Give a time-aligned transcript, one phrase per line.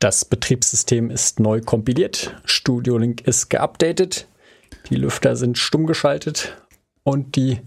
[0.00, 4.28] Das Betriebssystem ist neu kompiliert, Studio Link ist geupdatet,
[4.88, 6.56] die Lüfter sind stumm geschaltet
[7.02, 7.60] und die,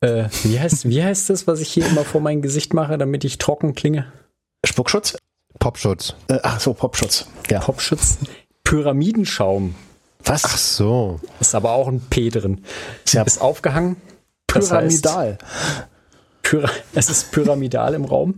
[0.00, 3.22] äh, wie, heißt, wie heißt das, was ich hier immer vor mein Gesicht mache, damit
[3.22, 4.12] ich trocken klinge?
[4.66, 5.16] Spuckschutz?
[5.60, 6.16] Popschutz.
[6.26, 7.28] Äh, ach so, Popschutz.
[7.48, 7.60] Ja.
[7.60, 8.18] Popschutz.
[8.64, 9.76] Pyramidenschaum.
[10.24, 10.44] Was?
[10.44, 11.20] Ach so.
[11.38, 12.64] Ist aber auch ein P drin.
[13.12, 13.22] Ja.
[13.22, 13.96] Ist aufgehangen.
[14.48, 15.38] Pyramidal.
[15.38, 15.86] Das heißt,
[16.42, 18.34] Pyra es ist pyramidal im Raum.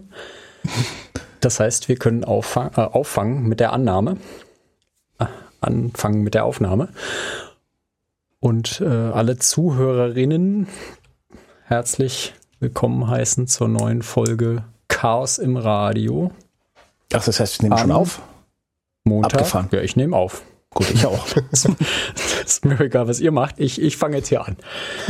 [1.44, 4.16] Das heißt, wir können auffang äh, auffangen mit der Annahme.
[5.18, 5.26] Äh,
[5.60, 6.88] anfangen mit der Aufnahme.
[8.40, 10.68] Und äh, alle Zuhörerinnen
[11.64, 16.30] herzlich willkommen heißen zur neuen Folge Chaos im Radio.
[17.12, 18.22] Ach, das heißt, wir nehmen schon auf?
[19.04, 19.34] Montag.
[19.34, 19.68] Abgefahren.
[19.70, 20.40] Ja, ich nehme auf.
[20.70, 21.26] Gut, ich auch.
[21.52, 21.66] Das
[22.46, 23.58] ist mir egal, was ihr macht.
[23.58, 24.56] Ich, ich fange jetzt hier an.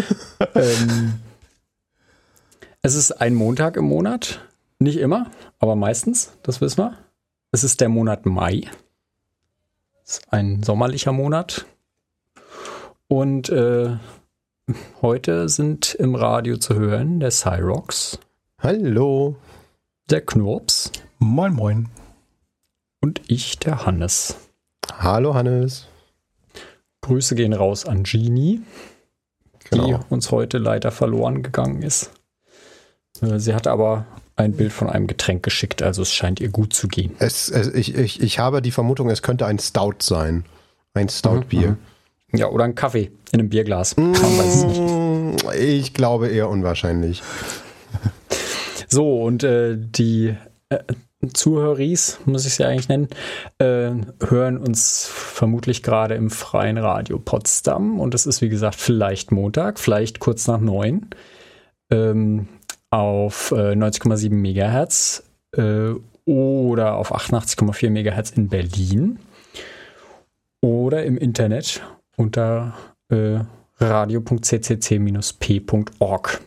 [0.57, 1.21] ähm,
[2.83, 4.41] es ist ein Montag im Monat.
[4.81, 5.31] Nicht immer,
[5.65, 6.99] aber meistens, das wissen wir.
[7.51, 8.69] Es ist der Monat Mai.
[10.05, 11.65] Es ist ein sommerlicher Monat.
[13.09, 13.97] Und äh,
[15.01, 18.19] heute sind im Radio zu hören der Cyrox,
[18.59, 19.37] Hallo.
[20.11, 21.89] der Knurps moin, moin.
[23.01, 24.37] und ich, der Hannes.
[24.99, 25.89] Hallo Hannes.
[27.01, 28.61] Grüße gehen raus an Genie.
[29.71, 29.87] Genau.
[29.87, 32.11] die uns heute leider verloren gegangen ist.
[33.23, 34.05] Äh, Sie hat aber
[34.37, 37.15] ein Bild von einem Getränk geschickt, also es scheint ihr gut zu gehen.
[37.19, 40.45] Es, es, ich, ich, ich habe die Vermutung, es könnte ein Stout sein.
[40.95, 41.77] Ein Stout-Bier.
[42.33, 43.97] Ja, oder ein Kaffee in einem Bierglas.
[43.97, 44.81] Man weiß es nicht.
[44.81, 47.23] Mm, Ich glaube eher unwahrscheinlich.
[48.89, 50.35] So, und äh, die
[50.69, 50.79] äh,
[51.33, 53.09] Zuhöris, muss ich sie eigentlich nennen,
[53.59, 53.91] äh,
[54.27, 57.99] hören uns vermutlich gerade im freien Radio Potsdam.
[57.99, 61.07] Und es ist, wie gesagt, vielleicht Montag, vielleicht kurz nach neun.
[61.91, 62.49] Ähm,
[62.95, 65.25] auf äh, 90,7 Megahertz
[65.57, 65.91] äh,
[66.25, 69.19] oder auf 88,4 Megahertz in Berlin
[70.61, 71.83] oder im Internet
[72.17, 72.75] unter
[73.09, 73.41] äh,
[73.79, 76.41] radio.ccc-p.org.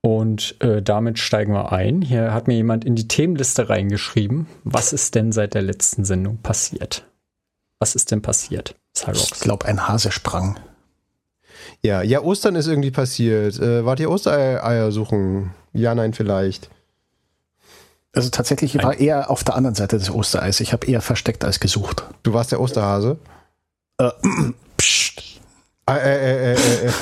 [0.00, 2.00] Und äh, damit steigen wir ein.
[2.00, 4.46] Hier hat mir jemand in die Themenliste reingeschrieben.
[4.62, 7.04] Was ist denn seit der letzten Sendung passiert?
[7.80, 8.76] Was ist denn passiert?
[8.94, 9.40] Ich Cyrox.
[9.40, 10.60] glaube, ein Hase sprang.
[11.82, 13.58] Ja, ja, Ostern ist irgendwie passiert.
[13.58, 15.52] Äh, wart ihr Ostereier suchen?
[15.72, 16.70] Ja, nein, vielleicht.
[18.14, 20.60] Also tatsächlich ich war eher auf der anderen Seite des Ostereis.
[20.60, 22.04] Ich habe eher versteckt als gesucht.
[22.22, 23.18] Du warst der Osterhase?
[23.98, 24.10] Äh,
[24.76, 25.22] psst.
[25.86, 26.92] Ah, äh, äh, äh, äh, äh.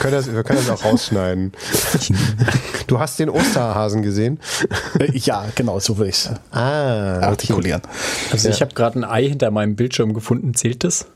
[0.00, 1.52] können das, wir können das auch rausschneiden.
[2.86, 4.40] Du hast den Osterhasen gesehen?
[4.98, 7.82] Äh, ja, genau, so will ich es Ah, artikulieren.
[8.32, 8.54] Also Ja.
[8.54, 10.54] ich habe gerade ein Ei hinter meinem Bildschirm gefunden.
[10.54, 11.08] Zählt das?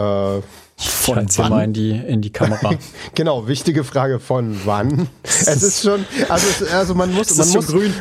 [0.00, 0.42] Äh,
[0.76, 1.50] Von Halt's hier wann?
[1.52, 2.72] mal in die, in die Kamera.
[3.14, 5.08] genau, wichtige Frage von wann?
[5.22, 7.94] Es ist schon, also, es, also man muss, Es man ist schon muss grün.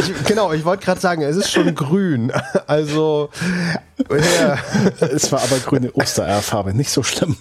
[0.00, 2.32] Ich, genau, ich wollte gerade sagen, es ist schon grün.
[2.66, 3.28] Also,
[4.10, 4.58] ja.
[5.00, 7.36] Es war aber grüne Ostereierfarbe, nicht so schlimm.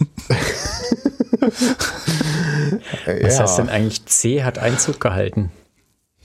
[1.40, 3.40] Was ja.
[3.40, 5.52] heißt denn eigentlich C hat Einzug gehalten?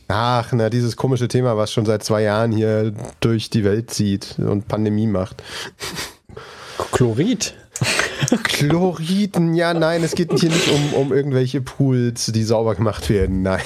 [0.09, 4.37] Ach, na, dieses komische Thema, was schon seit zwei Jahren hier durch die Welt zieht
[4.39, 5.43] und Pandemie macht.
[6.93, 7.55] Chlorid.
[8.45, 13.43] Chloriden, ja, nein, es geht hier nicht um, um irgendwelche Pools, die sauber gemacht werden,
[13.43, 13.63] nein.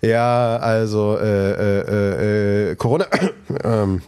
[0.00, 3.06] Ja, also, äh, äh, äh, Corona
[3.64, 4.02] ähm,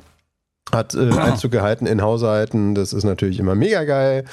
[0.72, 4.24] hat äh, Einzug gehalten in Haushalten, das ist natürlich immer mega geil,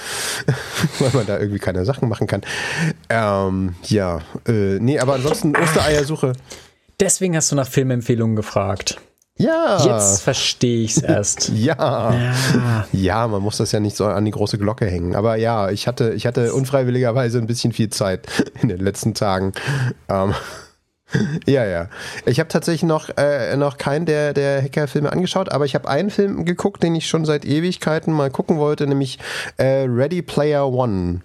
[1.00, 2.42] weil man da irgendwie keine Sachen machen kann.
[3.10, 6.34] Ähm, ja, äh, nee, aber ansonsten Ostereiersuche.
[7.00, 9.00] Deswegen hast du nach Filmempfehlungen gefragt.
[9.38, 9.84] Ja.
[9.84, 11.50] Jetzt verstehe ich es erst.
[11.58, 12.14] Ja.
[12.14, 12.88] Ja.
[12.92, 15.16] Ja, man muss das ja nicht so an die große Glocke hängen.
[15.16, 18.28] Aber ja, ich hatte, ich hatte unfreiwilligerweise ein bisschen viel Zeit
[18.62, 19.54] in den letzten Tagen.
[20.10, 20.34] Ähm,
[21.48, 21.90] ja, ja.
[22.26, 26.10] Ich habe tatsächlich noch, äh, noch keinen der, der Hacker-Filme angeschaut, aber ich habe einen
[26.10, 29.20] Film geguckt, den ich schon seit Ewigkeiten mal gucken wollte, nämlich
[29.58, 31.22] äh, Ready Player One.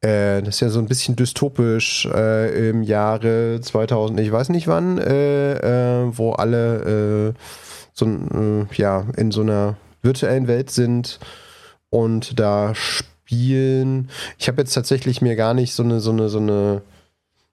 [0.00, 4.68] Äh, das ist ja so ein bisschen dystopisch äh, im Jahre 2000, ich weiß nicht
[4.68, 7.40] wann, äh, äh, wo alle äh,
[7.92, 11.18] so ein, äh, ja, in so einer virtuellen Welt sind
[11.88, 14.10] und da spielen.
[14.38, 16.82] Ich habe jetzt tatsächlich mir gar nicht so eine, so eine, so eine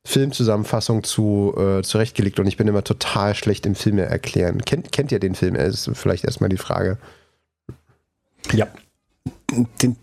[0.05, 4.63] Filmzusammenfassung zu, äh, zurechtgelegt und ich bin immer total schlecht im Filme erklären.
[4.65, 5.53] Kennt, kennt ihr den Film?
[5.53, 6.97] Das ist vielleicht erstmal die Frage.
[8.51, 8.67] ja.
[9.81, 9.95] Den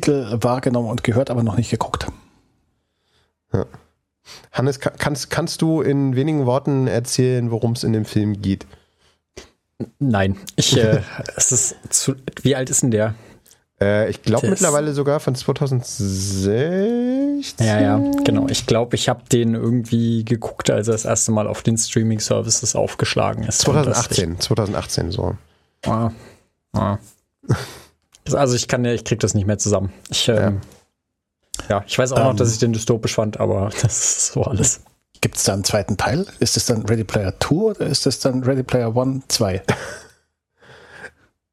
[0.00, 2.06] Titel wahrgenommen und gehört, aber noch nicht geguckt.
[4.52, 8.66] Hannes, ka- kannst, kannst du in wenigen Worten erzählen, worum es in dem Film geht?
[9.98, 10.36] Nein.
[10.56, 11.00] Ich, äh,
[11.36, 13.14] es ist zu, wie alt ist denn der?
[13.80, 17.66] Äh, ich glaube mittlerweile sogar von 2016.
[17.66, 18.46] Ja, ja, genau.
[18.48, 22.74] Ich glaube, ich habe den irgendwie geguckt, als er das erste Mal auf den Streaming-Services
[22.76, 23.66] aufgeschlagen ist.
[23.68, 25.34] Und das- 2018, 2018 so.
[25.82, 26.12] Ich, ah,
[28.34, 28.38] ah.
[28.38, 29.92] Also ich kann ja, ich krieg das nicht mehr zusammen.
[30.10, 30.60] Ich, ähm,
[31.68, 31.84] ja.
[31.86, 32.36] ich weiß auch noch, Ähm.
[32.36, 34.80] dass ich den dystopisch fand, aber das ist so alles.
[35.20, 36.26] Gibt es da einen zweiten Teil?
[36.40, 39.62] Ist es dann Ready Player 2 oder ist es dann Ready Player 1, 2?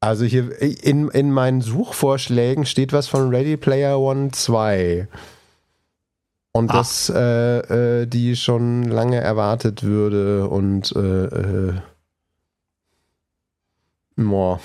[0.00, 5.08] Also hier in, in meinen Suchvorschlägen steht was von Ready Player One 2.
[6.52, 6.74] Und Ah.
[6.74, 11.74] das, äh, äh, die schon lange erwartet würde und äh, äh,
[14.16, 14.60] boah.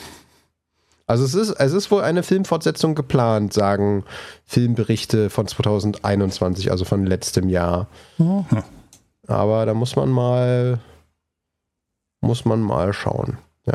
[1.10, 4.04] Also es ist, es ist wohl eine Filmfortsetzung geplant, sagen
[4.46, 7.88] Filmberichte von 2021, also von letztem Jahr.
[8.20, 8.46] Mhm.
[9.28, 10.78] Aber da muss man mal,
[12.22, 13.40] muss man mal schauen.
[13.66, 13.74] Ja,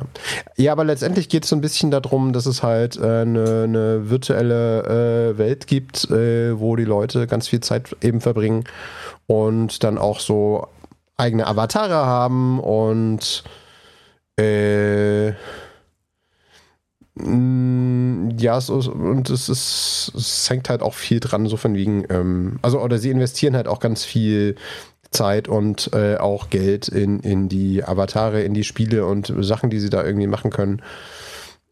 [0.54, 4.10] ja aber letztendlich geht es so ein bisschen darum, dass es halt äh, eine, eine
[4.10, 8.62] virtuelle äh, Welt gibt, äh, wo die Leute ganz viel Zeit eben verbringen
[9.26, 10.68] und dann auch so
[11.16, 13.42] eigene Avatare haben und
[14.38, 15.32] äh,
[17.16, 22.58] ja, so, und es ist, es hängt halt auch viel dran, so von wegen, ähm,
[22.60, 24.56] also, oder sie investieren halt auch ganz viel
[25.12, 29.78] Zeit und äh, auch Geld in, in die Avatare, in die Spiele und Sachen, die
[29.78, 30.82] sie da irgendwie machen können.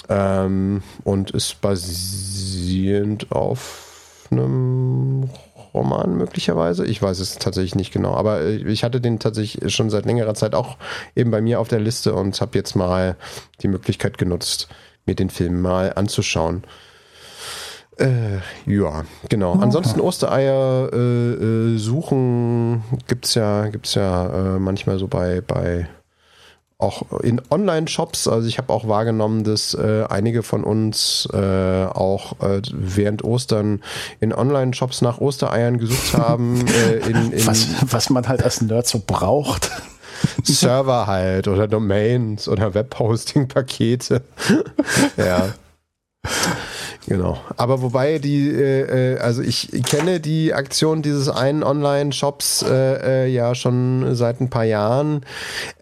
[0.08, 5.28] Ähm, und ist basierend auf einem
[5.74, 6.86] Roman möglicherweise.
[6.86, 10.34] Ich weiß es tatsächlich nicht genau, aber äh, ich hatte den tatsächlich schon seit längerer
[10.34, 10.76] Zeit auch
[11.16, 13.16] eben bei mir auf der Liste und habe jetzt mal
[13.62, 14.68] die Möglichkeit genutzt,
[15.06, 16.64] mir den Film mal anzuschauen.
[17.98, 19.52] Äh, ja, genau.
[19.54, 25.88] Ansonsten Ostereier äh, äh, suchen gibt's ja, gibt's ja äh, manchmal so bei, bei
[26.78, 28.26] auch in Online-Shops.
[28.26, 33.82] Also ich habe auch wahrgenommen, dass äh, einige von uns äh, auch äh, während Ostern
[34.20, 36.66] in Online-Shops nach Ostereiern gesucht haben.
[37.08, 39.70] in, in Was, was man halt als Nerd so braucht.
[40.44, 44.22] Server halt oder Domains oder Webhosting-Pakete.
[45.16, 45.54] ja.
[47.06, 47.38] Genau.
[47.56, 53.26] Aber wobei die, äh, äh, also ich kenne die Aktion dieses einen Online-Shops äh, äh,
[53.26, 55.26] ja schon seit ein paar Jahren.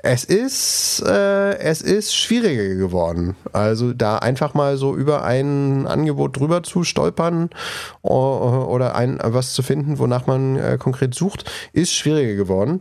[0.02, 3.36] Es ist, äh, es ist schwieriger geworden.
[3.52, 7.50] Also da einfach mal so über ein Angebot drüber zu stolpern
[8.00, 12.80] oder ein was zu finden, wonach man äh, konkret sucht, ist schwieriger geworden.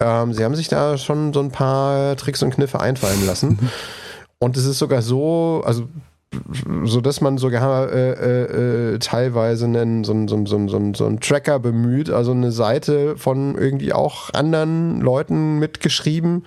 [0.00, 3.58] Ähm, sie haben sich da schon so ein paar Tricks und Kniffe einfallen lassen.
[4.42, 5.86] Und es ist sogar so, also
[6.84, 10.94] so dass man sogar äh, äh, äh, teilweise einen, so, einen- so, einen- so, einen-
[10.94, 16.46] so, einen- Tracker bemüht, also eine Seite von irgendwie auch anderen Leuten mitgeschrieben,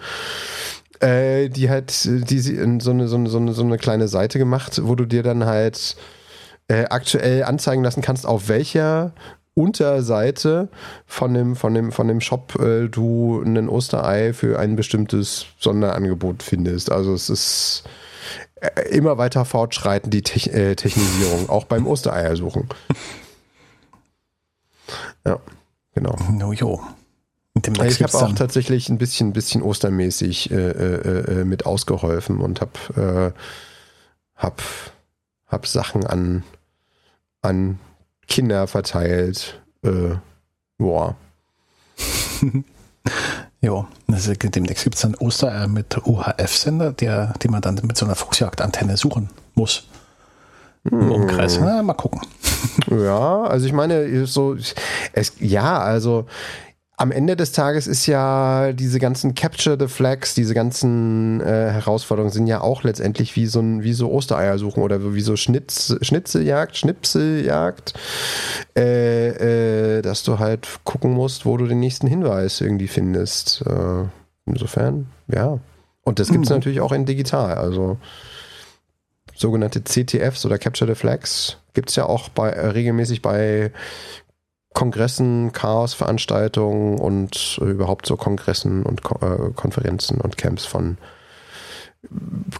[1.02, 4.08] äh, die halt, die sie in so eine, so, eine, so, eine, so eine kleine
[4.08, 5.96] Seite gemacht, wo du dir dann halt
[6.70, 9.12] äh, aktuell anzeigen lassen kannst, auf welcher
[9.56, 10.70] Unterseite
[11.06, 16.42] von dem, von dem, von dem Shop äh, du ein Osterei für ein bestimmtes Sonderangebot
[16.42, 16.92] findest.
[16.92, 17.84] Also es ist
[18.56, 22.70] äh, immer weiter fortschreiten, die Te äh, Technisierung, auch beim Ostereiersuchen.
[25.26, 25.40] Ja,
[25.94, 26.18] genau.
[26.32, 26.52] No,
[27.56, 32.40] demnächst Also ich habe auch tatsächlich ein bisschen, bisschen ostermäßig äh, äh, äh, mit ausgeholfen
[32.40, 33.40] und habe äh,
[34.36, 34.62] hab,
[35.48, 36.44] hab Sachen an,
[37.42, 37.80] an
[38.28, 39.62] Kinder verteilt.
[39.84, 40.16] Äh,
[40.78, 41.16] boah.
[43.64, 48.04] Jo, also demnächst gibt es dann Ostereier mit UHF-Sender, der, die man dann mit so
[48.06, 49.88] einer Fuchsjagdantenne suchen muss.
[50.83, 51.59] Im Umkreis.
[51.62, 52.19] Na, mal gucken.
[52.90, 54.57] Ja, also ich meine, so,
[55.14, 56.26] es, ja, also
[56.95, 62.31] am Ende des Tages ist ja diese ganzen Capture the Flags, diese ganzen äh, Herausforderungen
[62.31, 65.95] sind ja auch letztendlich wie so ein, wie so Ostereier suchen oder wie so Schnitz,
[66.02, 67.94] Schnitzeljagd, Schnipseljagd,
[68.78, 73.64] äh, äh, dass du halt gucken musst, wo du den nächsten Hinweis irgendwie findest.
[73.66, 74.06] Äh,
[74.45, 75.59] insofern, ja.
[76.04, 76.57] Und das gibt es Mhm.
[76.57, 77.97] natürlich auch in digital, also
[79.35, 83.71] sogenannte CTFs oder Capture the Flags gibt es ja auch bei, äh, regelmäßig bei
[84.73, 90.97] Kongressen, Chaos-Veranstaltungen und äh, überhaupt so Kongressen und Ko äh, Konferenzen und Camps von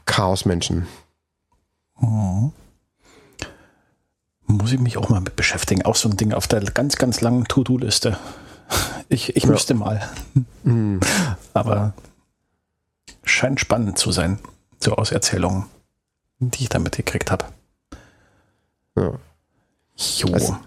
[0.05, 0.88] Chaos-Menschen.
[2.00, 2.51] Mhm.
[4.46, 5.84] Muss ich mich auch mal mit beschäftigen.
[5.84, 8.17] Auch so ein Ding auf der ganz, ganz langen To-Do-Liste.
[9.10, 9.50] Ich, ich Ja.
[9.51, 10.01] müsste mal.
[10.63, 11.00] Mhm.
[11.53, 11.93] Aber
[13.24, 14.39] scheint spannend zu sein.
[14.79, 15.65] So aus Erzählungen,
[16.39, 17.46] die ich da mitgekriegt habe.
[18.96, 19.13] Ja.
[19.96, 20.34] Jo.
[20.34, 20.58] Also-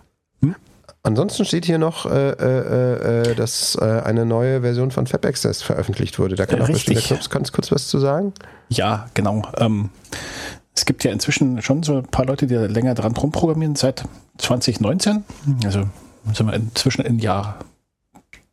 [1.07, 6.19] Ansonsten steht hier noch, äh, äh, äh, dass äh, eine neue Version von FabAccess veröffentlicht
[6.19, 6.35] wurde.
[6.35, 7.05] Da kann Äh, auch bestimmt der.
[7.05, 8.33] Knups ganz kurz was zu sagen.
[8.71, 9.43] Ja, genau.
[9.57, 9.91] Ähm,
[10.75, 14.03] es gibt ja inzwischen schon so ein paar Leute, die länger dran rumprogrammieren, seit
[14.39, 15.23] 2019.
[15.65, 15.85] Also
[16.35, 17.61] sind wir inzwischen in Jahr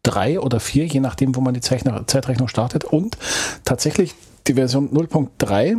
[0.03, 2.83] drei oder vier, je nachdem, wo man die Zeichner Zeitrechnung startet.
[2.83, 3.17] Und
[3.65, 4.13] tatsächlich
[4.45, 5.77] die Version 0.3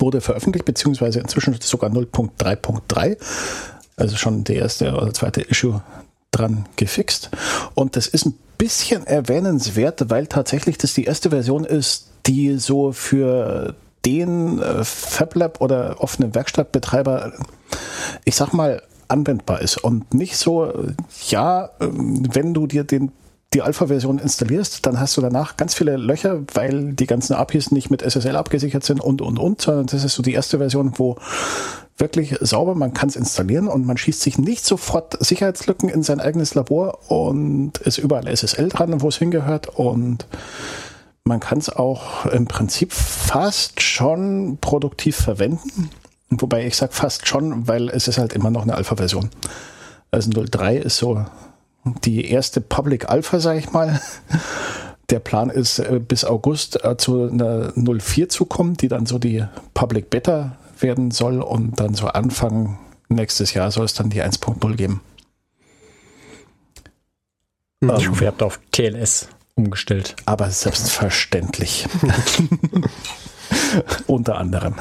[0.00, 3.16] wurde veröffentlicht, beziehungsweise inzwischen sogar 0.3.3.
[4.00, 5.82] Also schon der erste oder zweite Issue
[6.30, 7.30] dran gefixt.
[7.74, 12.92] Und das ist ein bisschen erwähnenswert, weil tatsächlich das die erste Version ist, die so
[12.92, 17.32] für den äh, FabLab oder offenen Werkstattbetreiber,
[18.24, 20.72] ich sag mal, anwendbar ist und nicht so,
[21.28, 23.12] ja, ähm, wenn du dir den
[23.52, 27.90] die Alpha-Version installierst, dann hast du danach ganz viele Löcher, weil die ganzen APIs nicht
[27.90, 31.16] mit SSL abgesichert sind und, und, und, sondern das ist so die erste Version, wo
[31.96, 36.20] wirklich sauber, man kann es installieren und man schießt sich nicht sofort Sicherheitslücken in sein
[36.20, 40.26] eigenes Labor und ist überall SSL dran, wo es hingehört und
[41.24, 45.90] man kann es auch im Prinzip fast schon produktiv verwenden.
[46.30, 49.30] Wobei ich sage fast schon, weil es ist halt immer noch eine Alpha-Version.
[50.12, 51.24] Also 03 ist so
[51.84, 54.00] die erste Public Alpha, sage ich mal.
[55.10, 59.18] Der Plan ist, äh, bis August äh, zu einer 04 zu kommen, die dann so
[59.18, 59.44] die
[59.74, 64.76] Public Beta werden soll und dann so Anfang nächstes Jahr soll es dann die 1.0
[64.76, 65.00] geben.
[67.80, 70.14] Ich ähm, hoffe, ihr habt auf TLS umgestellt.
[70.26, 71.86] Aber selbstverständlich.
[74.06, 74.74] Unter anderem.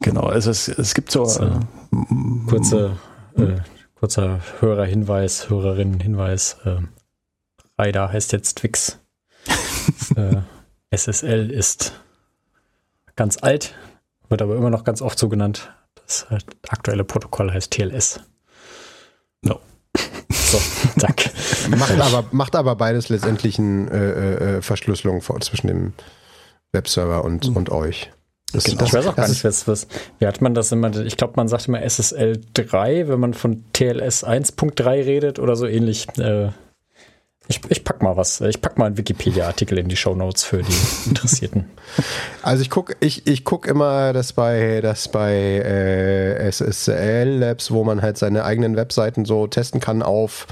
[0.00, 1.24] Genau, also es, es gibt so.
[1.24, 1.50] so äh,
[2.46, 2.98] kurze,
[3.36, 3.56] äh,
[3.96, 6.58] kurzer Hörerhinweis, Hörerinnenhinweis.
[6.64, 6.76] Äh,
[7.78, 9.00] Raida heißt jetzt Twix.
[10.16, 10.36] äh,
[10.90, 12.00] SSL ist
[13.16, 13.74] ganz alt,
[14.28, 15.72] wird aber immer noch ganz oft so genannt.
[15.94, 16.26] Das
[16.68, 18.20] aktuelle Protokoll heißt TLS.
[19.42, 19.60] No.
[20.30, 20.58] So,
[20.98, 21.30] zack.
[21.76, 25.92] macht, aber, macht aber beides letztendlich eine äh, äh, Verschlüsselung zwischen dem
[26.72, 27.56] Webserver und, mhm.
[27.56, 28.12] und euch.
[28.56, 28.78] Das, genau.
[28.78, 29.86] das, ich weiß auch gar nicht, was, was,
[30.18, 33.64] wie hat man das immer, ich glaube, man sagt immer SSL 3, wenn man von
[33.72, 36.06] TLS 1.3 redet oder so ähnlich.
[36.18, 36.48] Äh,
[37.48, 38.40] ich, ich pack mal was.
[38.40, 40.74] Ich pack mal einen Wikipedia-Artikel in die Show Notes für die
[41.08, 41.66] Interessierten.
[42.42, 47.84] Also ich gucke ich, ich guck immer, dass bei, dass bei äh, SSL Labs, wo
[47.84, 50.46] man halt seine eigenen Webseiten so testen kann auf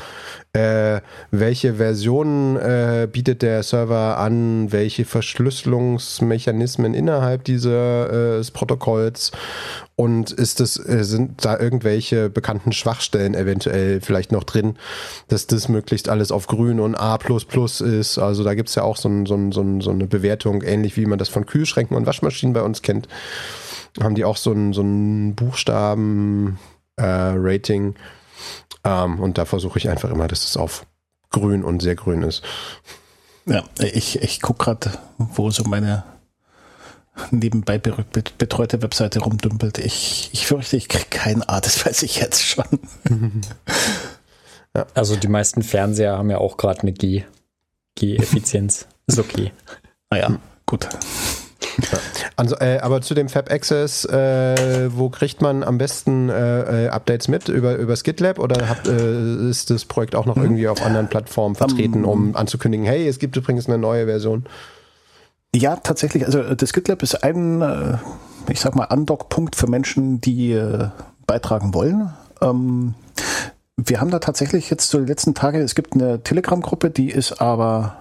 [0.54, 9.32] äh, welche Versionen äh, bietet der Server an, welche Verschlüsselungsmechanismen innerhalb dieses äh, Protokolls
[9.96, 14.76] und ist es, äh, sind da irgendwelche bekannten Schwachstellen eventuell vielleicht noch drin,
[15.26, 18.18] dass das möglichst alles auf grün und A ist.
[18.18, 20.62] Also da gibt es ja auch so, ein, so, ein, so, ein, so eine Bewertung,
[20.62, 23.08] ähnlich wie man das von Kühlschränken und Waschmaschinen bei uns kennt.
[24.00, 27.96] Haben die auch so ein, so ein Buchstaben-Rating.
[28.84, 30.86] Äh, ähm, und da versuche ich einfach immer, dass es auf
[31.30, 32.42] grün und sehr grün ist.
[33.46, 36.04] Ja, ich, ich gucke gerade, wo so meine
[37.30, 39.78] nebenbei betreute Webseite rumdümpelt.
[39.78, 42.64] Ich, ich fürchte, ich kriege kein A, das weiß ich jetzt schon.
[44.76, 44.86] ja.
[44.94, 47.24] Also die meisten Fernseher haben ja auch gerade eine G.
[47.96, 48.86] G-Effizienz.
[49.06, 49.52] Ist okay.
[50.10, 50.78] Naja, ah
[51.60, 52.00] gut.
[52.36, 56.88] Also, äh, aber zu dem Fab Access, äh, wo kriegt man am besten äh, äh
[56.88, 57.48] Updates mit?
[57.48, 60.42] Über, über GitLab oder habt, äh, ist das Projekt auch noch mhm.
[60.42, 64.46] irgendwie auf anderen Plattformen vertreten, um anzukündigen, hey, es gibt übrigens eine neue Version?
[65.54, 66.26] Ja, tatsächlich.
[66.26, 67.98] Also das GitLab ist ein, äh,
[68.48, 70.60] ich sag mal, Undock-Punkt für Menschen, die
[71.26, 72.10] beitragen wollen.
[72.40, 72.94] Ähm,
[73.76, 77.40] wir haben da tatsächlich jetzt so die letzten Tage, es gibt eine Telegram-Gruppe, die ist
[77.40, 77.96] aber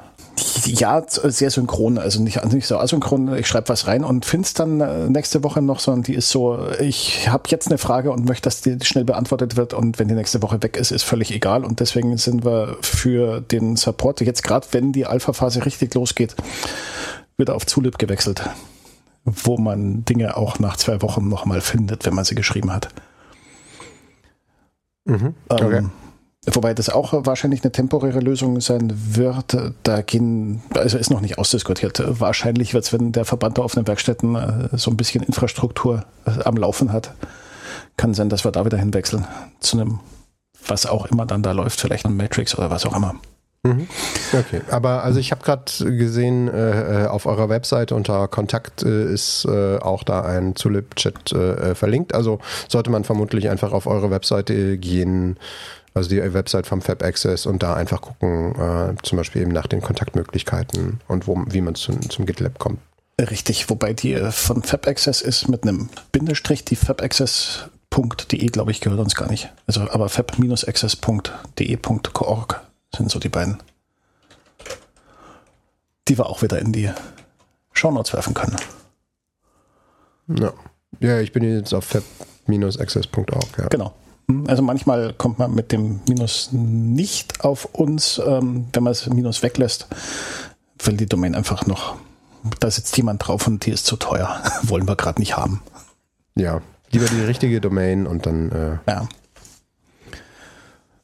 [0.65, 3.35] ja, sehr synchron, also nicht, nicht so asynchron.
[3.35, 6.29] Ich schreibe was rein und finde es dann äh, nächste Woche noch, sondern die ist
[6.29, 10.07] so, ich habe jetzt eine Frage und möchte, dass die schnell beantwortet wird und wenn
[10.07, 14.21] die nächste Woche weg ist, ist völlig egal und deswegen sind wir für den Support
[14.21, 16.35] jetzt gerade, wenn die Alpha-Phase richtig losgeht,
[17.37, 18.43] wieder auf Zulip gewechselt,
[19.25, 22.89] wo man Dinge auch nach zwei Wochen nochmal findet, wenn man sie geschrieben hat.
[25.05, 25.33] Mhm.
[25.49, 25.77] Okay.
[25.77, 25.91] Ähm,
[26.45, 29.57] Wobei das auch wahrscheinlich eine temporäre Lösung sein wird.
[29.83, 32.03] Da gehen, also ist noch nicht ausdiskutiert.
[32.05, 36.43] Wahrscheinlich wird es, wenn der Verband der offenen Werkstätten äh, so ein bisschen Infrastruktur äh,
[36.43, 37.13] am Laufen hat,
[37.95, 39.25] kann sein, dass wir da wieder hinwechseln
[39.61, 39.99] zu einem,
[40.67, 43.15] was auch immer dann da läuft, vielleicht ein Matrix oder was auch immer.
[43.65, 43.87] Mhm.
[44.33, 49.45] Okay, aber also ich habe gerade gesehen, äh, auf eurer Webseite unter Kontakt äh, ist
[49.45, 52.13] äh, auch da ein Zulip-Chat äh, verlinkt.
[52.13, 55.37] Also sollte man vermutlich einfach auf eure Webseite gehen,
[55.93, 59.67] also die Website vom Fab Access und da einfach gucken, äh, zum Beispiel eben nach
[59.67, 62.79] den Kontaktmöglichkeiten und wo, wie man zum, zum GitLab kommt.
[63.19, 68.81] Richtig, wobei die äh, von Fab Access ist mit einem Bindestrich, die fabaccess.de, glaube ich,
[68.81, 69.51] gehört uns gar nicht.
[69.67, 72.61] Also aber fab-access.de.org
[72.95, 73.61] sind so die beiden.
[76.07, 76.89] Die wir auch wieder in die
[77.71, 78.55] Shownotes werfen können.
[80.27, 80.53] Ja,
[80.99, 83.59] ja ich bin jetzt auf fab-access.org.
[83.59, 83.67] Ja.
[83.67, 83.93] Genau.
[84.47, 89.43] Also manchmal kommt man mit dem Minus nicht auf uns, ähm, wenn man das Minus
[89.43, 89.87] weglässt,
[90.79, 91.95] weil die Domain einfach noch,
[92.59, 94.41] da sitzt jemand drauf und die ist zu teuer.
[94.63, 95.61] Wollen wir gerade nicht haben.
[96.35, 96.61] Ja,
[96.91, 98.51] lieber die richtige Domain und dann.
[98.51, 99.07] Äh ja.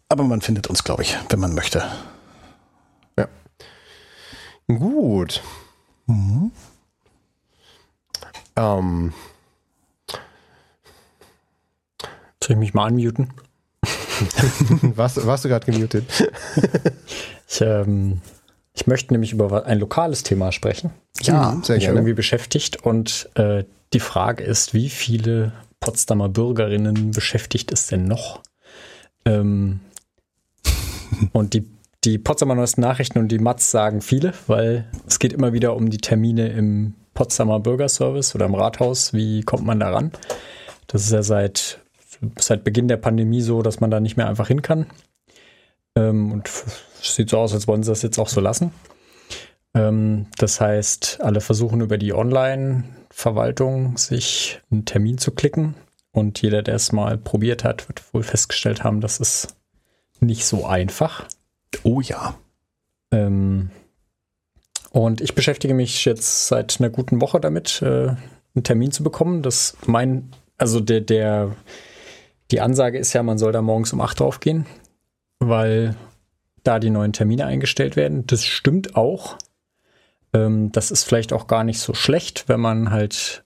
[0.07, 1.83] Aber man findet uns, glaube ich, wenn man möchte.
[3.17, 3.27] Ja.
[4.67, 5.43] Gut.
[6.07, 6.51] Mhm.
[8.55, 9.13] Ähm.
[12.49, 13.29] Soll ich mich mal unmuten?
[14.95, 16.05] warst, warst du gerade gemutet?
[17.47, 18.21] ich, ähm,
[18.73, 20.89] ich möchte nämlich über ein lokales Thema sprechen.
[21.21, 21.99] Ja, sehr mich gerne.
[21.99, 28.41] irgendwie beschäftigt und äh, die Frage ist, wie viele Potsdamer Bürgerinnen beschäftigt es denn noch?
[29.25, 29.81] Ähm,
[31.33, 31.69] und die,
[32.03, 35.91] die Potsdamer Neuesten Nachrichten und die Matz sagen viele, weil es geht immer wieder um
[35.91, 39.13] die Termine im Potsdamer Bürgerservice oder im Rathaus.
[39.13, 40.11] Wie kommt man da ran?
[40.87, 41.79] Das ist ja seit,
[42.39, 44.87] seit Beginn der Pandemie so, dass man da nicht mehr einfach hin kann.
[45.95, 46.49] Ähm, und
[47.01, 48.71] es sieht so aus, als wollen sie das jetzt auch so lassen.
[49.73, 55.75] Ähm, das heißt, alle versuchen über die Online-Verwaltung sich einen Termin zu klicken.
[56.11, 59.47] Und jeder, der es mal probiert hat, wird wohl festgestellt haben, dass es
[60.19, 61.25] nicht so einfach.
[61.83, 62.35] Oh ja.
[63.11, 63.69] Ähm,
[64.91, 68.15] und ich beschäftige mich jetzt seit einer guten Woche damit, äh,
[68.55, 69.43] einen Termin zu bekommen.
[69.43, 71.55] Das mein, also der, der,
[72.51, 74.65] die Ansage ist ja, man soll da morgens um 8 drauf gehen,
[75.39, 75.95] weil
[76.63, 78.27] da die neuen Termine eingestellt werden.
[78.27, 79.37] Das stimmt auch.
[80.33, 83.43] Ähm, das ist vielleicht auch gar nicht so schlecht, wenn man halt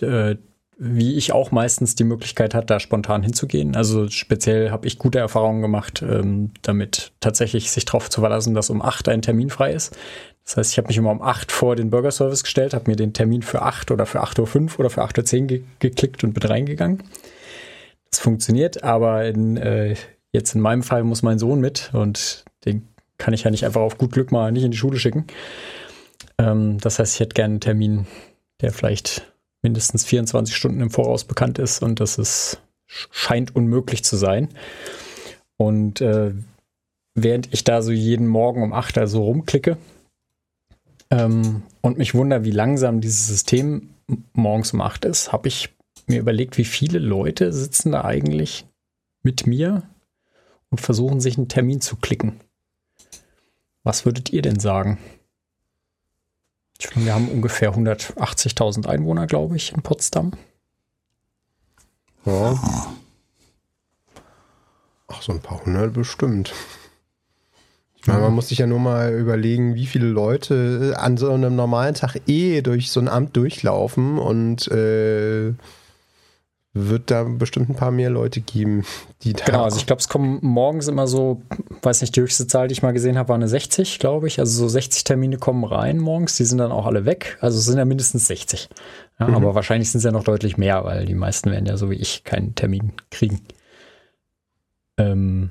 [0.00, 0.36] äh,
[0.78, 3.76] wie ich auch meistens die Möglichkeit hat, da spontan hinzugehen.
[3.76, 8.68] Also speziell habe ich gute Erfahrungen gemacht, ähm, damit tatsächlich sich darauf zu verlassen, dass
[8.68, 9.96] um 8 ein Termin frei ist.
[10.44, 13.14] Das heißt, ich habe mich immer um 8 vor den Bürgerservice gestellt, habe mir den
[13.14, 16.42] Termin für 8 oder für 8.05 Uhr oder für 8.10 Uhr ge geklickt und bin
[16.42, 17.02] reingegangen.
[18.10, 19.96] Das funktioniert, aber in, äh,
[20.32, 23.80] jetzt in meinem Fall muss mein Sohn mit und den kann ich ja nicht einfach
[23.80, 25.26] auf gut Glück mal nicht in die Schule schicken.
[26.38, 28.06] Ähm, das heißt, ich hätte gerne einen Termin,
[28.60, 29.32] der vielleicht
[29.62, 34.48] mindestens 24 Stunden im Voraus bekannt ist und das ist, scheint unmöglich zu sein.
[35.56, 36.32] Und äh,
[37.14, 39.78] während ich da so jeden Morgen um 8 also rumklicke
[41.10, 43.90] ähm, und mich wundere, wie langsam dieses System
[44.34, 45.70] morgens um 8 ist, habe ich
[46.08, 48.66] mir überlegt, wie viele Leute sitzen da eigentlich
[49.22, 49.82] mit mir
[50.70, 52.40] und versuchen sich einen Termin zu klicken.
[53.82, 54.98] Was würdet ihr denn sagen?
[56.94, 60.32] Wir haben ungefähr 180.000 Einwohner, glaube ich, in Potsdam.
[62.24, 62.58] Ja.
[65.08, 66.52] Ach, so ein paar hundert bestimmt.
[67.96, 71.56] Ich meine, man muss sich ja nur mal überlegen, wie viele Leute an so einem
[71.56, 75.54] normalen Tag eh durch so ein Amt durchlaufen und äh,
[76.76, 78.84] wird da bestimmt ein paar mehr Leute geben,
[79.22, 79.44] die da.
[79.44, 81.40] Genau, also ich glaube, es kommen morgens immer so,
[81.82, 84.38] weiß nicht, die höchste Zahl, die ich mal gesehen habe, war eine 60, glaube ich.
[84.38, 87.38] Also so 60 Termine kommen rein morgens, die sind dann auch alle weg.
[87.40, 88.68] Also es sind ja mindestens 60.
[89.18, 89.34] Ja, mhm.
[89.34, 91.96] Aber wahrscheinlich sind es ja noch deutlich mehr, weil die meisten werden ja so wie
[91.96, 93.40] ich keinen Termin kriegen.
[94.98, 95.50] Ähm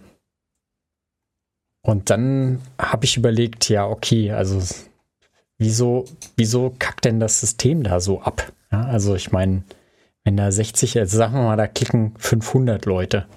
[1.81, 4.61] und dann habe ich überlegt, ja, okay, also
[5.57, 8.51] wieso, wieso kackt denn das System da so ab?
[8.71, 9.63] Ja, also ich meine,
[10.25, 13.27] wenn da 60, also sagen wir mal, da klicken 500 Leute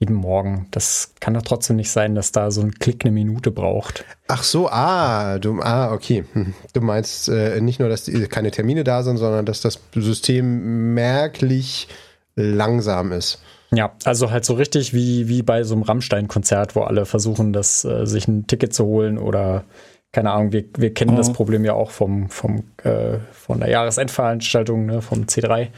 [0.00, 0.66] jeden Morgen.
[0.70, 4.04] Das kann doch trotzdem nicht sein, dass da so ein Klick eine Minute braucht.
[4.28, 6.24] Ach so, ah, du, ah, okay.
[6.34, 6.54] Hm.
[6.72, 10.94] Du meinst äh, nicht nur, dass die, keine Termine da sind, sondern dass das System
[10.94, 11.88] merklich
[12.36, 13.42] langsam ist.
[13.72, 17.84] Ja, also halt so richtig wie, wie bei so einem Rammstein-Konzert, wo alle versuchen, das,
[17.84, 19.64] äh, sich ein Ticket zu holen oder
[20.12, 21.16] keine Ahnung, wir, wir kennen mhm.
[21.16, 25.68] das Problem ja auch vom, vom, äh, von der Jahresendveranstaltung, ne, vom C3.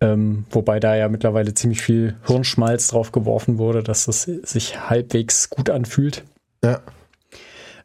[0.00, 5.48] Ähm, wobei da ja mittlerweile ziemlich viel Hirnschmalz drauf geworfen wurde, dass das sich halbwegs
[5.48, 6.24] gut anfühlt.
[6.62, 6.82] Ja.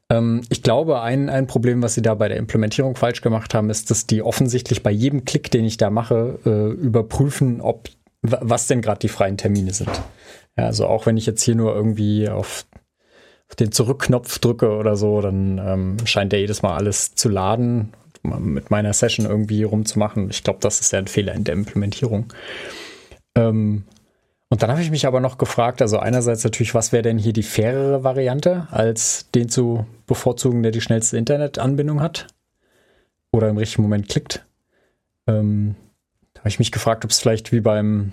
[0.10, 3.70] Ähm, ich glaube, ein, ein Problem, was sie da bei der Implementierung falsch gemacht haben,
[3.70, 7.90] ist, dass die offensichtlich bei jedem Klick, den ich da mache, äh, überprüfen, ob
[8.22, 10.02] was denn gerade die freien Termine sind.
[10.58, 12.66] Ja, also auch wenn ich jetzt hier nur irgendwie auf
[13.60, 18.72] den Zurückknopf drücke oder so, dann ähm, scheint der jedes Mal alles zu laden mit
[18.72, 20.30] meiner Session irgendwie rumzumachen.
[20.30, 22.32] Ich glaube, das ist ja ein Fehler in der Implementierung.
[23.36, 23.84] Ähm,
[24.50, 27.32] und dann habe ich mich aber noch gefragt, also einerseits natürlich, was wäre denn hier
[27.32, 32.28] die fairere Variante, als den zu bevorzugen, der die schnellste Internetanbindung hat
[33.32, 34.46] oder im richtigen Moment klickt.
[35.26, 35.76] Ähm,
[36.34, 38.12] da habe ich mich gefragt, ob es vielleicht wie beim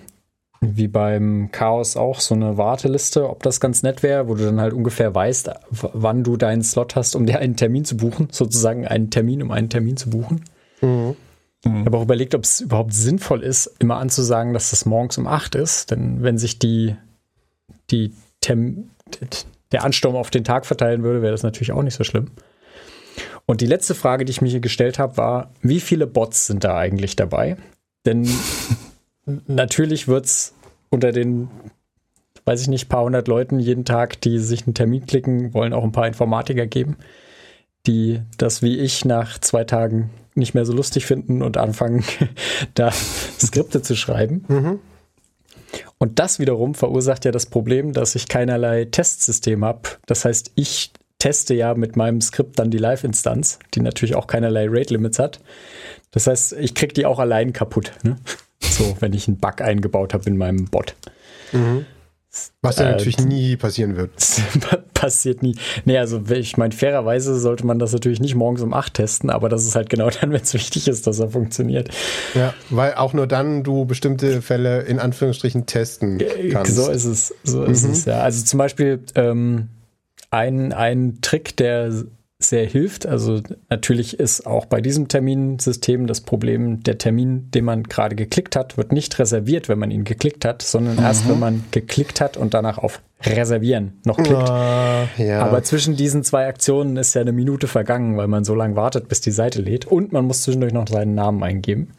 [0.61, 4.59] wie beim Chaos auch so eine Warteliste, ob das ganz nett wäre, wo du dann
[4.59, 8.85] halt ungefähr weißt, wann du deinen Slot hast, um dir einen Termin zu buchen, sozusagen
[8.85, 10.43] einen Termin, um einen Termin zu buchen.
[10.81, 11.15] Mhm.
[11.63, 15.27] Ich habe auch überlegt, ob es überhaupt sinnvoll ist, immer anzusagen, dass das morgens um
[15.27, 15.91] 8 ist.
[15.91, 16.95] Denn wenn sich die,
[17.91, 18.91] die Tem
[19.73, 22.31] der Ansturm auf den Tag verteilen würde, wäre das natürlich auch nicht so schlimm.
[23.45, 26.63] Und die letzte Frage, die ich mir hier gestellt habe, war, wie viele Bots sind
[26.63, 27.57] da eigentlich dabei?
[28.05, 28.25] Denn
[29.47, 30.53] natürlich wird es
[30.89, 31.49] unter den,
[32.45, 35.83] weiß ich nicht, paar hundert Leuten jeden Tag, die sich einen Termin klicken, wollen auch
[35.83, 36.97] ein paar Informatiker geben,
[37.87, 42.03] die das wie ich nach zwei Tagen nicht mehr so lustig finden und anfangen,
[42.73, 44.45] da Skripte zu schreiben.
[44.47, 44.79] Mhm.
[45.97, 49.81] Und das wiederum verursacht ja das Problem, dass ich keinerlei Testsystem habe.
[50.05, 54.67] Das heißt, ich teste ja mit meinem Skript dann die Live-Instanz, die natürlich auch keinerlei
[54.69, 55.39] Rate-Limits hat.
[56.11, 57.91] Das heißt, ich kriege die auch allein kaputt.
[58.03, 58.15] Ne?
[58.61, 60.95] So, wenn ich einen Bug eingebaut habe in meinem Bot.
[61.51, 61.85] Mhm.
[62.61, 64.11] Was ja äh, natürlich nie passieren wird.
[64.93, 65.55] passiert nie.
[65.85, 69.49] Nee, also ich meine, fairerweise sollte man das natürlich nicht morgens um 8 testen, aber
[69.49, 71.89] das ist halt genau dann, wenn es wichtig ist, dass er funktioniert.
[72.35, 76.75] Ja, weil auch nur dann du bestimmte Fälle in Anführungsstrichen testen äh, kannst.
[76.75, 77.91] So ist es, so ist mhm.
[77.91, 78.19] es, ja.
[78.19, 79.69] Also zum Beispiel ähm,
[80.29, 81.91] ein, ein Trick, der
[82.41, 83.05] sehr hilft.
[83.05, 88.55] Also natürlich ist auch bei diesem Terminsystem das Problem, der Termin, den man gerade geklickt
[88.55, 91.03] hat, wird nicht reserviert, wenn man ihn geklickt hat, sondern mhm.
[91.03, 94.49] erst, wenn man geklickt hat und danach auf Reservieren noch klickt.
[94.49, 95.41] Uh, ja.
[95.41, 99.09] Aber zwischen diesen zwei Aktionen ist ja eine Minute vergangen, weil man so lange wartet,
[99.09, 101.89] bis die Seite lädt und man muss zwischendurch noch seinen Namen eingeben.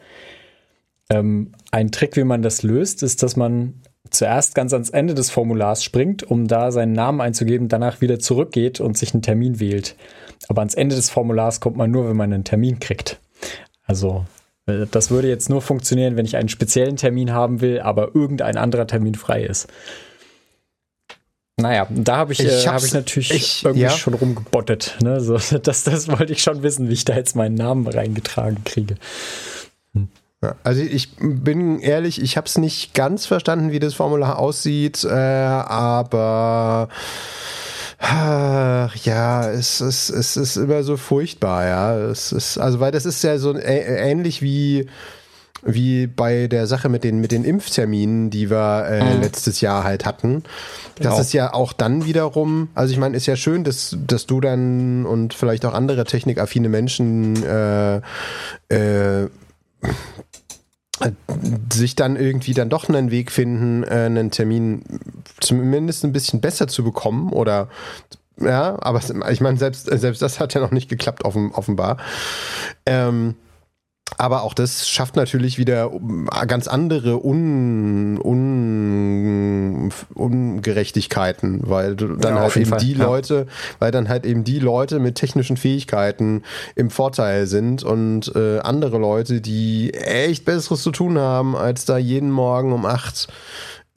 [1.10, 3.74] Ähm, ein Trick, wie man das löst, ist, dass man
[4.08, 8.80] zuerst ganz ans Ende des Formulars springt, um da seinen Namen einzugeben, danach wieder zurückgeht
[8.80, 9.96] und sich einen Termin wählt.
[10.48, 13.20] Aber ans Ende des Formulars kommt man nur, wenn man einen Termin kriegt.
[13.86, 14.24] Also
[14.66, 18.56] äh, das würde jetzt nur funktionieren, wenn ich einen speziellen Termin haben will, aber irgendein
[18.56, 19.68] anderer Termin frei ist.
[21.56, 23.90] Naja, da habe ich, ich, äh, hab ich natürlich ich, irgendwie ja.
[23.90, 24.96] schon rumgebottet.
[25.02, 25.20] Ne?
[25.20, 28.96] So, das, das wollte ich schon wissen, wie ich da jetzt meinen Namen reingetragen kriege.
[29.94, 30.08] Hm.
[30.64, 35.10] Also ich bin ehrlich, ich habe es nicht ganz verstanden, wie das Formular aussieht, äh,
[35.10, 36.88] aber
[38.02, 41.98] ja, es ist, es ist immer so furchtbar, ja.
[41.98, 44.86] Es ist, also, weil das ist ja so ähnlich wie,
[45.62, 49.20] wie bei der Sache mit den, mit den Impfterminen, die wir äh, mhm.
[49.20, 50.44] letztes Jahr halt hatten.
[50.96, 51.10] Genau.
[51.10, 54.40] Das ist ja auch dann wiederum, also ich meine, ist ja schön, dass, dass du
[54.40, 57.96] dann und vielleicht auch andere technikaffine Menschen äh,
[58.68, 59.28] äh,
[61.72, 64.82] sich dann irgendwie dann doch einen Weg finden, äh, einen Termin
[65.40, 67.68] zumindest ein bisschen besser zu bekommen oder
[68.38, 71.98] ja, aber ich meine, selbst, selbst das hat ja noch nicht geklappt, offenbar.
[72.86, 73.34] Ähm,
[74.16, 75.90] aber auch das schafft natürlich wieder
[76.46, 82.78] ganz andere Un, Un, Ungerechtigkeiten, weil dann ja, halt eben Fall.
[82.80, 83.04] die ja.
[83.04, 83.46] Leute,
[83.78, 86.42] weil dann halt eben die Leute mit technischen Fähigkeiten
[86.74, 91.98] im Vorteil sind und äh, andere Leute, die echt Besseres zu tun haben, als da
[91.98, 93.28] jeden Morgen um acht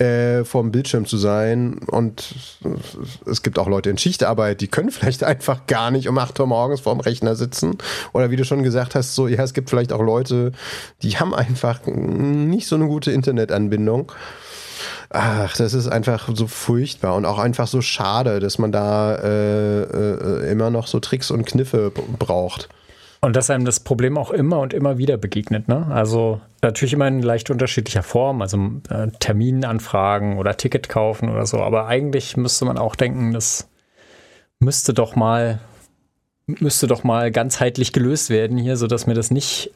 [0.03, 1.79] äh, vorm Bildschirm zu sein.
[1.87, 2.35] Und
[3.25, 6.47] es gibt auch Leute in Schichtarbeit, die können vielleicht einfach gar nicht um 8 Uhr
[6.47, 7.77] morgens vorm Rechner sitzen.
[8.11, 10.51] Oder wie du schon gesagt hast, so, ja, es gibt vielleicht auch Leute,
[11.01, 14.11] die haben einfach nicht so eine gute Internetanbindung.
[15.09, 19.83] Ach, das ist einfach so furchtbar und auch einfach so schade, dass man da äh,
[19.83, 22.67] äh, immer noch so Tricks und Kniffe braucht.
[23.23, 25.69] Und dass einem das Problem auch immer und immer wieder begegnet.
[25.69, 25.87] Ne?
[25.89, 28.57] Also natürlich immer in leicht unterschiedlicher Form, also
[28.89, 31.59] äh, Terminanfragen oder Ticket kaufen oder so.
[31.59, 33.69] Aber eigentlich müsste man auch denken, das
[34.59, 35.61] müsste doch mal
[36.47, 39.71] müsste doch mal ganzheitlich gelöst werden hier, sodass mir das nicht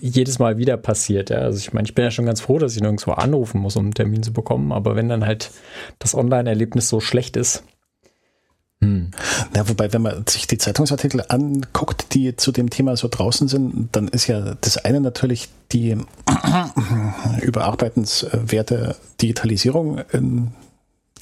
[0.00, 1.28] jedes Mal wieder passiert.
[1.28, 1.40] Ja?
[1.40, 3.84] Also ich meine, ich bin ja schon ganz froh, dass ich nirgendwo anrufen muss, um
[3.84, 4.72] einen Termin zu bekommen.
[4.72, 5.50] Aber wenn dann halt
[5.98, 7.64] das Online-Erlebnis so schlecht ist,
[8.80, 9.10] hm.
[9.56, 13.88] Ja, wobei, wenn man sich die Zeitungsartikel anguckt, die zu dem Thema so draußen sind,
[13.92, 15.96] dann ist ja das eine natürlich die
[17.42, 20.52] überarbeitenswerte Digitalisierung in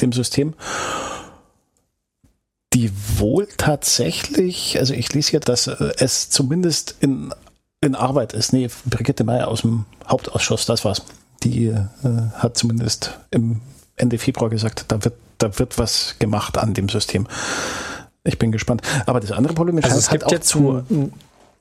[0.02, 0.52] dem System,
[2.74, 7.32] die wohl tatsächlich, also ich lese hier, dass es zumindest in,
[7.80, 8.52] in Arbeit ist.
[8.52, 11.02] Nee, Brigitte Meyer aus dem Hauptausschuss, das war's.
[11.42, 11.84] Die äh,
[12.34, 13.62] hat zumindest im
[13.96, 17.26] Ende Februar gesagt, da wird da wird was gemacht an dem System.
[18.24, 18.82] Ich bin gespannt.
[19.06, 20.82] Aber das andere Problem ist, also es gibt jetzt zu,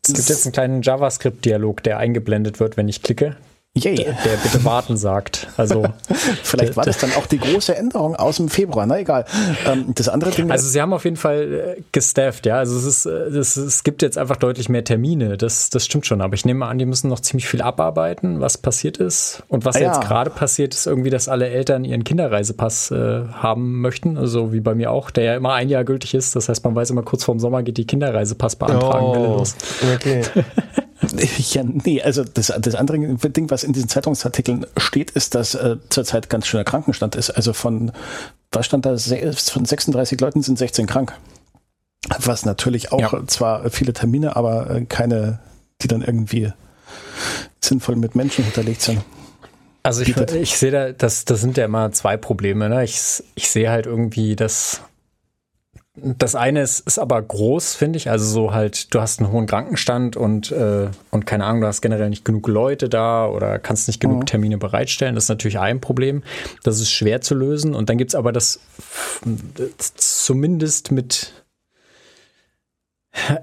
[0.07, 3.35] es gibt jetzt einen kleinen JavaScript-Dialog, der eingeblendet wird, wenn ich klicke.
[3.77, 3.95] Yay.
[3.95, 5.49] Der, der bitte warten sagt.
[5.57, 5.85] Also
[6.43, 8.85] vielleicht war das dann auch die große Änderung aus dem Februar.
[8.85, 9.25] Na egal.
[9.67, 10.49] Ähm, das andere Ding.
[10.49, 12.57] Also sie haben auf jeden Fall äh, gestafft, ja.
[12.57, 15.35] Also es ist, es, es gibt jetzt einfach deutlich mehr Termine.
[15.35, 16.21] Das, das stimmt schon.
[16.21, 19.43] Aber ich nehme an, die müssen noch ziemlich viel abarbeiten, was passiert ist.
[19.49, 20.07] Und was ah, jetzt ja.
[20.07, 24.17] gerade passiert ist, irgendwie, dass alle Eltern ihren Kinderreisepass äh, haben möchten.
[24.17, 26.33] Also wie bei mir auch, der ja immer ein Jahr gültig ist.
[26.37, 29.05] Das heißt, man weiß immer kurz vorm Sommer geht die Kinderreisepass beantragen.
[29.05, 29.43] Oh,
[29.93, 30.21] okay.
[31.53, 32.97] Ja, nee, also das, das andere
[33.29, 37.29] Ding, was in diesen Zeitungsartikeln steht, ist, dass äh, zurzeit ganz schöner Krankenstand ist.
[37.29, 37.91] Also von,
[38.51, 41.13] was stand da, von 36 Leuten sind 16 krank.
[42.19, 43.27] Was natürlich auch ja.
[43.27, 45.39] zwar viele Termine, aber äh, keine,
[45.81, 46.51] die dann irgendwie
[47.63, 49.01] sinnvoll mit Menschen hinterlegt sind.
[49.81, 52.69] Also ich, ich sehe da, das, das sind ja immer zwei Probleme.
[52.69, 52.83] Ne?
[52.83, 54.81] Ich, ich sehe halt irgendwie, dass
[55.97, 58.09] das eine ist, ist aber groß, finde ich.
[58.09, 61.81] Also so halt, du hast einen hohen Krankenstand und, äh, und keine Ahnung, du hast
[61.81, 64.25] generell nicht genug Leute da oder kannst nicht genug mhm.
[64.25, 65.15] Termine bereitstellen.
[65.15, 66.23] Das ist natürlich ein Problem.
[66.63, 67.73] Das ist schwer zu lösen.
[67.73, 68.59] Und dann gibt es aber das
[69.95, 71.31] zumindest mit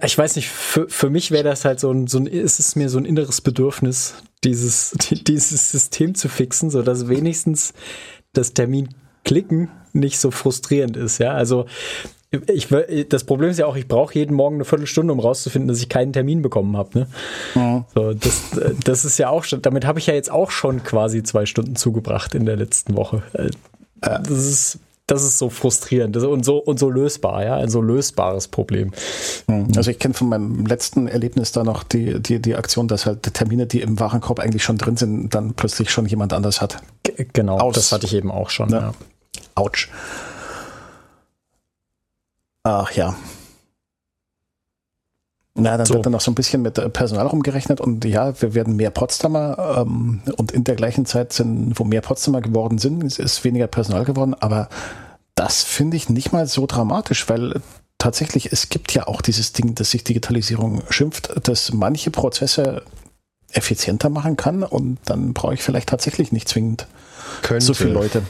[0.04, 2.76] ich weiß nicht, für, für mich wäre das halt so ein, so ein, ist es
[2.76, 7.72] mir so ein inneres Bedürfnis, dieses, dieses System zu fixen, so dass wenigstens
[8.34, 8.90] das Termin
[9.24, 11.32] klicken nicht so frustrierend ist, ja.
[11.32, 11.66] Also
[12.46, 12.68] ich,
[13.08, 15.88] das Problem ist ja auch, ich brauche jeden Morgen eine Viertelstunde, um rauszufinden, dass ich
[15.88, 17.00] keinen Termin bekommen habe.
[17.00, 17.06] Ne?
[17.54, 17.84] Mhm.
[17.94, 18.42] So, das,
[18.84, 21.76] das ist ja auch schon, damit habe ich ja jetzt auch schon quasi zwei Stunden
[21.76, 23.22] zugebracht in der letzten Woche.
[23.34, 23.50] Äh,
[24.00, 28.48] das ist, das ist so frustrierend und so, und so lösbar, ja, ein so lösbares
[28.48, 28.92] Problem.
[29.46, 29.68] Mhm.
[29.76, 33.22] Also ich kenne von meinem letzten Erlebnis da noch die, die, die Aktion, dass halt
[33.34, 36.82] Termine, die im Warenkorb eigentlich schon drin sind, dann plötzlich schon jemand anders hat.
[37.02, 37.74] G genau, Aus.
[37.74, 38.70] das hatte ich eben auch schon.
[38.70, 38.80] Ja.
[38.80, 38.94] Ja.
[39.54, 39.90] Autsch.
[42.64, 43.16] Ach ja.
[45.54, 45.94] Na, dann so.
[45.94, 49.76] wird dann noch so ein bisschen mit Personal rumgerechnet und ja, wir werden mehr Potsdamer
[49.78, 54.04] ähm, und in der gleichen Zeit sind, wo mehr Potsdamer geworden sind, ist weniger Personal
[54.04, 54.70] geworden, aber
[55.34, 57.60] das finde ich nicht mal so dramatisch, weil
[57.98, 62.82] tatsächlich, es gibt ja auch dieses Ding, dass sich Digitalisierung schimpft, dass manche Prozesse
[63.52, 66.86] effizienter machen kann und dann brauche ich vielleicht tatsächlich nicht zwingend
[67.42, 67.66] Könnte.
[67.66, 68.22] so viele Leute.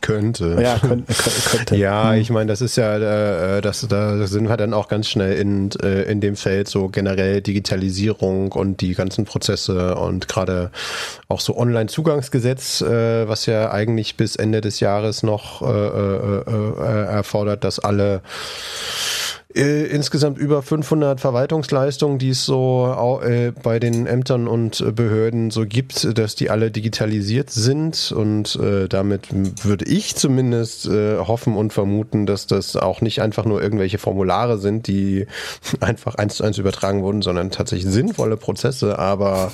[0.00, 0.56] Könnte.
[0.60, 1.12] Ja, könnte.
[1.50, 1.76] könnte.
[1.76, 2.20] Ja, hm.
[2.20, 5.70] ich meine, das ist ja, äh, das, da sind wir dann auch ganz schnell in,
[5.82, 10.70] äh, in dem Feld so generell Digitalisierung und die ganzen Prozesse und gerade
[11.28, 17.04] auch so Online-Zugangsgesetz, äh, was ja eigentlich bis Ende des Jahres noch äh, äh, äh,
[17.06, 18.22] erfordert, dass alle
[19.54, 25.64] äh, insgesamt über 500 Verwaltungsleistungen, die es so äh, bei den Ämtern und Behörden so
[25.64, 28.12] gibt, dass die alle digitalisiert sind.
[28.12, 29.28] Und äh, damit
[29.64, 34.58] würde ich zumindest äh, hoffen und vermuten, dass das auch nicht einfach nur irgendwelche Formulare
[34.58, 35.26] sind, die
[35.80, 39.50] einfach eins zu eins übertragen wurden, sondern tatsächlich sinnvolle Prozesse, aber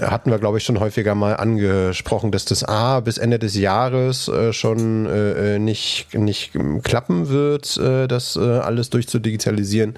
[0.00, 4.28] hatten wir, glaube ich, schon häufiger mal angesprochen, dass das A bis Ende des Jahres
[4.28, 9.94] äh, schon äh, äh nicht, nicht klappen wird, äh, das äh, alles durchzudigitalisieren.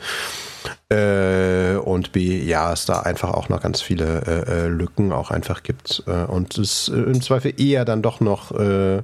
[0.88, 6.02] Äh, und B, ja, es da einfach auch noch ganz viele Lücken auch einfach gibt.
[6.28, 9.02] Und es im Zweifel eher dann doch noch äh,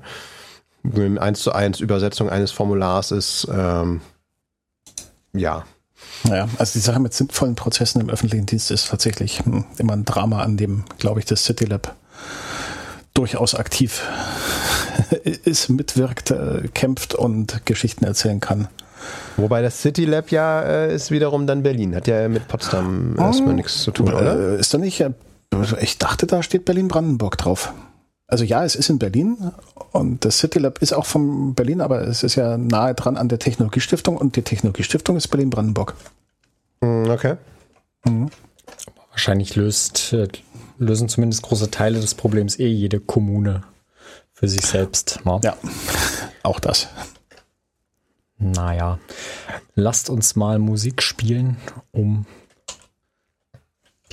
[0.85, 3.49] 1 zu 1 Übersetzung eines Formulars ist.
[3.51, 4.01] Ähm,
[5.33, 5.65] ja,
[6.23, 10.05] naja, also die Sache mit sinnvollen Prozessen im öffentlichen Dienst ist tatsächlich hm, immer ein
[10.05, 11.95] Drama, an dem, glaube ich, das CityLab
[13.13, 14.03] durchaus aktiv
[15.45, 18.69] ist, mitwirkt, äh, kämpft und Geschichten erzählen kann.
[19.37, 23.51] Wobei das City Lab ja äh, ist wiederum dann Berlin, hat ja mit Potsdam erstmal
[23.51, 23.57] hm.
[23.57, 24.55] nichts zu tun, oder?
[24.55, 25.11] Äh, ist da nicht, äh,
[25.81, 27.73] ich dachte, da steht Berlin-Brandenburg drauf.
[28.27, 29.53] Also ja, es ist in Berlin
[29.93, 33.29] und das City Lab ist auch von Berlin, aber es ist ja nahe dran an
[33.29, 35.95] der Technologiestiftung und die Technologiestiftung ist Berlin-Brandenburg.
[36.81, 37.37] Hm, okay.
[38.05, 38.31] Mhm.
[39.11, 40.29] Wahrscheinlich löst, äh,
[40.79, 43.63] lösen zumindest große Teile des Problems eh jede Kommune
[44.33, 45.21] für sich selbst.
[45.25, 45.57] Ja, ja
[46.43, 46.89] auch das.
[48.39, 48.99] Naja,
[49.75, 51.57] lasst uns mal Musik spielen,
[51.93, 52.27] um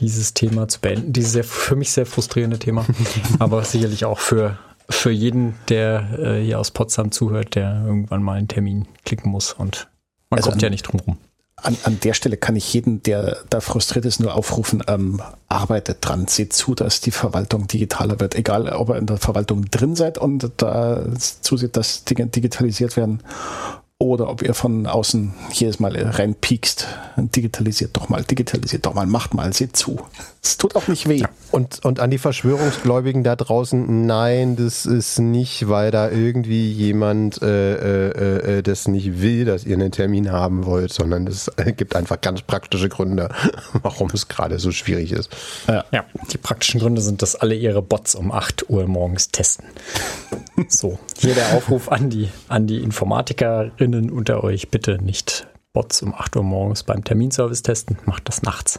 [0.01, 1.13] dieses Thema zu beenden.
[1.13, 2.85] Dieses sehr, für mich sehr frustrierende Thema,
[3.39, 4.57] aber sicherlich auch für,
[4.89, 9.53] für jeden, der äh, hier aus Potsdam zuhört, der irgendwann mal einen Termin klicken muss
[9.53, 9.87] und
[10.29, 11.17] man also kommt an, ja nicht drum rum.
[11.55, 15.97] An, an der Stelle kann ich jeden, der da frustriert ist, nur aufrufen, ähm, arbeitet
[16.01, 18.33] dran, seht zu, dass die Verwaltung digitaler wird.
[18.33, 23.21] Egal, ob ihr in der Verwaltung drin seid und da zusieht, dass Dinge digitalisiert werden
[24.01, 26.87] oder ob ihr von außen jedes Mal reinpiekst.
[27.17, 29.99] Digitalisiert doch mal, digitalisiert doch mal, macht mal, seht zu.
[30.43, 31.17] Es tut auch nicht weh.
[31.17, 31.29] Ja.
[31.51, 37.43] Und, und an die Verschwörungsgläubigen da draußen, nein, das ist nicht, weil da irgendwie jemand
[37.43, 41.95] äh, äh, äh das nicht will, dass ihr einen Termin haben wollt, sondern es gibt
[41.95, 43.29] einfach ganz praktische Gründe,
[43.83, 45.29] warum es gerade so schwierig ist.
[45.67, 45.85] Ja.
[45.91, 49.65] ja, die praktischen Gründe sind, dass alle ihre Bots um 8 Uhr morgens testen.
[50.67, 56.13] so, hier der Aufruf an die, an die Informatikerinnen unter euch, bitte nicht Bots um
[56.13, 58.77] 8 Uhr morgens beim Terminservice testen, macht das nachts.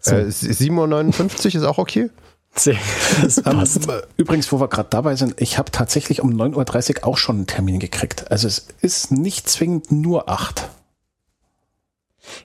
[0.00, 0.14] So.
[0.14, 2.10] Äh, 7.59 Uhr ist auch okay?
[2.56, 2.76] Sehr,
[3.46, 3.64] ähm,
[4.16, 7.46] Übrigens, wo wir gerade dabei sind, ich habe tatsächlich um 9.30 Uhr auch schon einen
[7.48, 8.30] Termin gekriegt.
[8.30, 10.68] Also es ist nicht zwingend nur 8.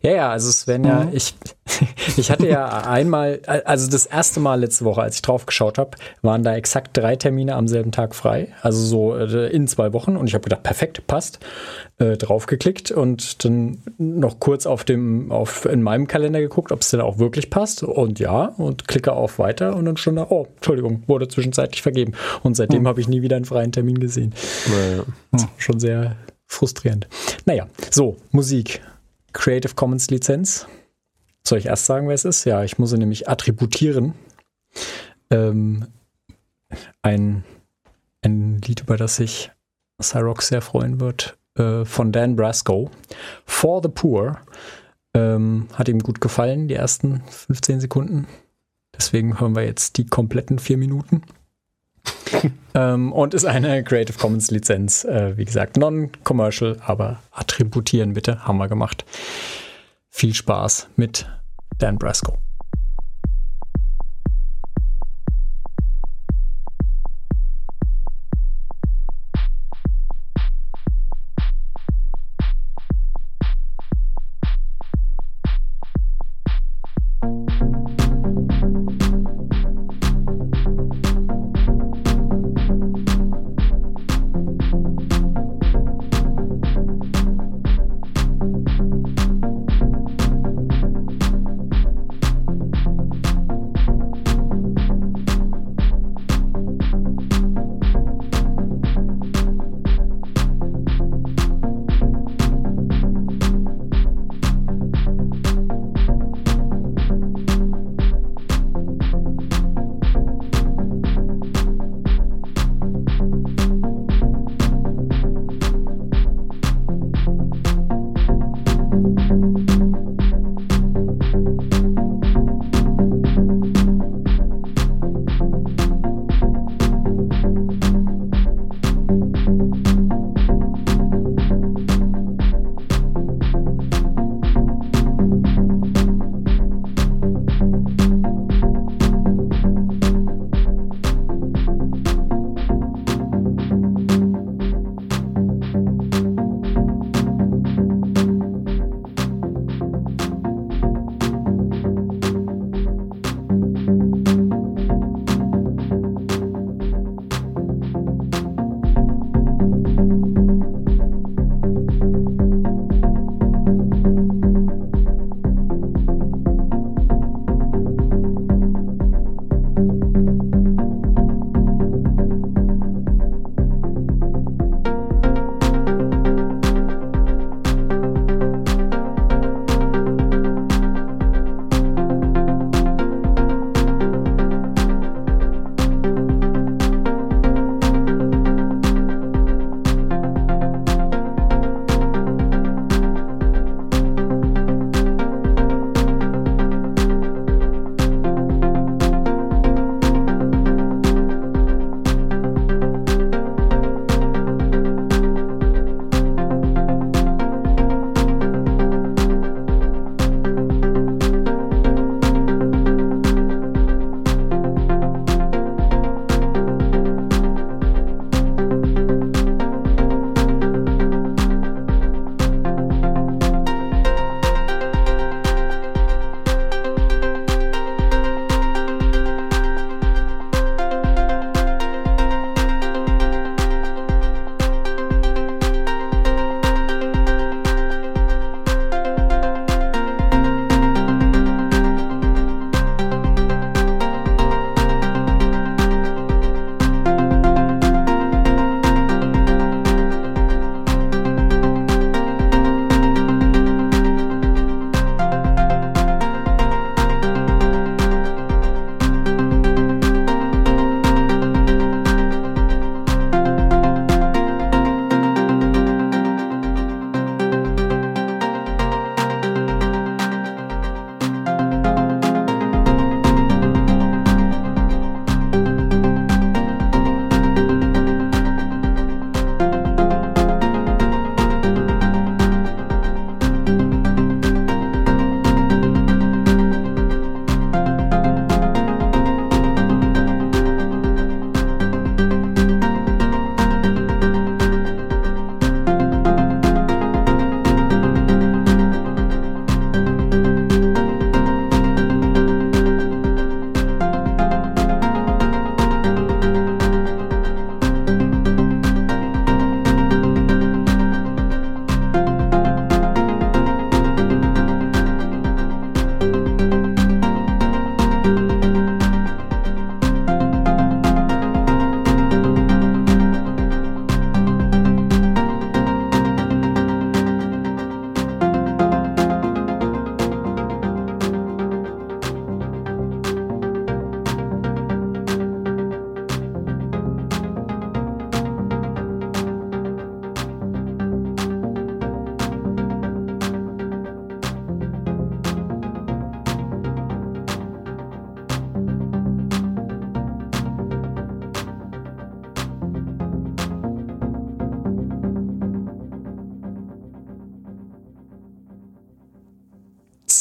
[0.02, 1.36] Ja, ja, also es werden ja, ich,
[2.18, 5.92] ich hatte ja einmal, also das erste Mal letzte Woche, als ich drauf geschaut habe,
[6.22, 8.50] waren da exakt drei Termine am selben Tag frei.
[8.62, 10.18] Also so äh, in zwei Wochen.
[10.18, 11.40] Und ich habe gedacht, perfekt, passt.
[12.00, 16.92] Äh, draufgeklickt und dann noch kurz auf dem, auf in meinem Kalender geguckt, ob es
[16.92, 17.84] denn auch wirklich passt.
[17.84, 22.14] Und ja, und klicke auf weiter und dann schon da, oh, Entschuldigung, wurde zwischenzeitlich vergeben.
[22.42, 22.88] Und seitdem hm.
[22.88, 24.34] habe ich nie wieder einen freien Termin gesehen.
[24.70, 25.04] Naja.
[25.36, 25.50] Hm.
[25.58, 26.16] Schon sehr
[26.48, 27.10] frustrierend.
[27.46, 28.82] Naja, so, Musik.
[29.34, 30.68] Creative Commons Lizenz.
[31.44, 32.46] Soll ich erst sagen, wer es ist?
[32.46, 34.14] Ja, ich muss sie nämlich attributieren.
[35.30, 35.88] Ähm,
[37.02, 37.44] ein,
[38.22, 39.52] ein Lied, über das sich
[40.02, 42.92] Cyrox sehr freuen wird, äh, von Dan Brasco.
[43.46, 44.42] For the Poor.
[45.14, 48.28] Ähm, hat ihm gut gefallen, die ersten 15 Sekunden.
[48.96, 51.24] Deswegen hören wir jetzt die kompletten vier Minuten.
[52.76, 55.04] ähm, und ist eine Creative Commons Lizenz.
[55.04, 58.46] Äh, wie gesagt, non-commercial, aber attributieren bitte.
[58.46, 59.06] Haben wir gemacht.
[60.10, 61.28] Viel Spaß mit
[61.78, 62.38] Dan Brasco.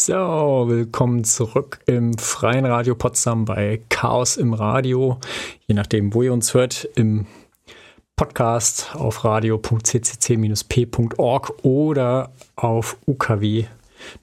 [0.08, 5.18] So, willkommen zurück im Freien Radio Potsdam bei Chaos im Radio.
[5.66, 7.26] Je nachdem, wo ihr uns hört, im
[8.16, 13.66] Podcast auf radio.ccc-p.org oder auf UKW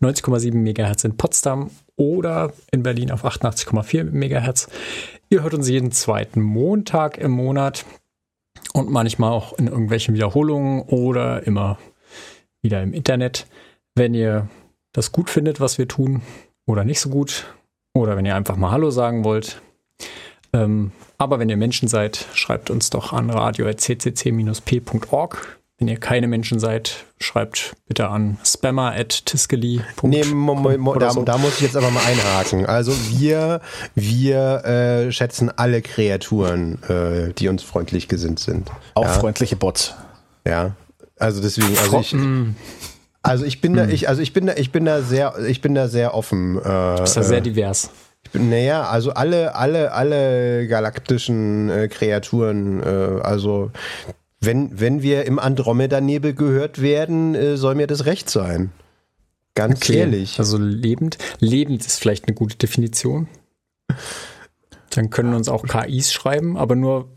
[0.01, 4.67] 90,7 MHz in Potsdam oder in Berlin auf 88,4 MHz.
[5.29, 7.86] Ihr hört uns jeden zweiten Montag im Monat
[8.73, 11.77] und manchmal auch in irgendwelchen Wiederholungen oder immer
[12.63, 13.45] wieder im Internet.
[13.93, 14.49] Wenn ihr
[14.96, 16.24] das gut findet, was wir tun,
[16.66, 17.46] oder nicht so gut,
[17.93, 19.62] oder wenn ihr einfach mal Hallo sagen wollt.
[20.54, 25.60] Ähm, aber wenn ihr Menschen seid, schreibt uns doch an radio.ccc-p.org.
[25.78, 30.10] Wenn ihr keine Menschen seid, schreibt bitte an spammer.tiskeli.com.
[30.10, 30.24] Nee,
[31.00, 31.24] da, so.
[31.24, 32.66] da, muss ich jetzt aber mal einhaken.
[32.66, 33.60] Also wir,
[33.93, 38.72] wir äh, schätzen alle Kreaturen, äh, die uns freundlich gesinnt sind.
[38.93, 39.10] Auch ja?
[39.10, 39.96] freundliche Bots.
[40.48, 40.78] Ja,
[41.18, 42.16] also deswegen, also ich,
[43.26, 43.89] also ich bin da, hm.
[43.89, 46.57] ich, also ich bin da, ich bin da sehr, ich bin da sehr offen.
[46.63, 47.89] Äh, ist da sehr divers.
[48.23, 53.71] Ich bin, naja, also alle, alle, alle galaktischen äh, Kreaturen, äh, also
[54.41, 58.71] wenn, wenn wir im Andromeda-Nebel gehört werden, äh, soll mir das recht sein.
[59.55, 59.97] Ganz okay.
[59.97, 60.38] ehrlich.
[60.38, 61.17] Also lebend.
[61.39, 63.28] Lebend ist vielleicht eine gute Definition.
[64.91, 67.09] Dann können uns auch KIs schreiben, aber nur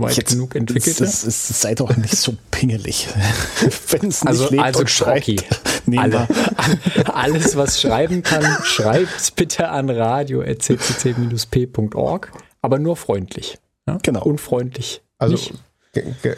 [0.00, 1.00] weit Jetzt, genug entwickelt.
[1.00, 3.08] Das, das, sei doch nicht so pingelig.
[3.90, 5.44] Wenn es nicht also, lebt also und schreibt.
[5.96, 6.26] Alle,
[7.14, 13.56] alles, was schreiben kann, schreibt bitte an radio.ccc-p.org, aber nur freundlich.
[13.86, 13.96] Ja?
[14.02, 14.24] Genau.
[14.24, 15.00] Unfreundlich.
[15.18, 15.38] Also.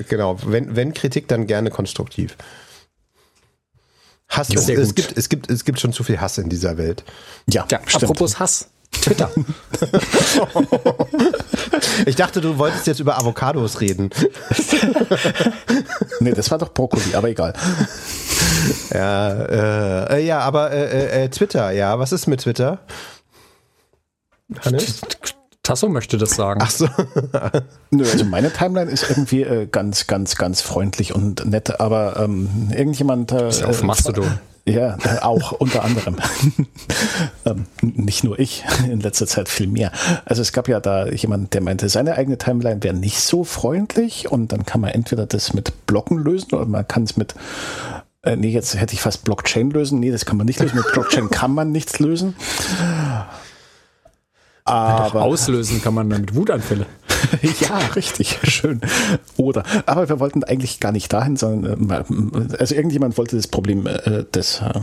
[0.08, 2.36] Genau, wenn, wenn Kritik, dann gerne konstruktiv.
[4.28, 6.76] Hass, jo, es, es, gibt, es, gibt, es gibt schon zu viel Hass in dieser
[6.76, 7.04] Welt.
[7.48, 8.68] Ja, ja apropos Hass.
[8.90, 9.30] Twitter.
[12.06, 14.10] Ich dachte, du wolltest jetzt über Avocados reden.
[16.20, 17.54] nee, das war doch Brokkoli, aber egal.
[18.92, 22.80] Ja, äh, äh ja aber äh, äh, Twitter, ja, was ist mit Twitter?
[24.64, 25.00] Hannes?
[25.62, 26.60] Tasso möchte das sagen.
[26.62, 26.88] Ach so.
[27.90, 32.70] Nö, also meine Timeline ist irgendwie äh, ganz, ganz, ganz freundlich und nett, aber ähm,
[32.74, 33.32] irgendjemand.
[33.32, 34.38] Äh, ist auf Mastodon.
[34.68, 36.16] Ja, auch unter anderem.
[37.46, 39.92] ähm, nicht nur ich, in letzter Zeit viel mehr.
[40.26, 44.30] Also es gab ja da jemand, der meinte, seine eigene Timeline wäre nicht so freundlich
[44.30, 47.34] und dann kann man entweder das mit Blocken lösen oder man kann es mit
[48.22, 50.00] äh, nee, jetzt hätte ich fast Blockchain lösen.
[50.00, 50.76] Nee, das kann man nicht lösen.
[50.76, 52.34] Mit Blockchain kann man nichts lösen.
[54.68, 56.86] Aber auslösen kann man dann mit Wutanfälle.
[57.60, 58.80] ja, richtig, schön.
[59.36, 63.86] Oder, aber wir wollten eigentlich gar nicht dahin, sondern, äh, also irgendjemand wollte das Problem
[63.86, 64.80] äh, des, äh,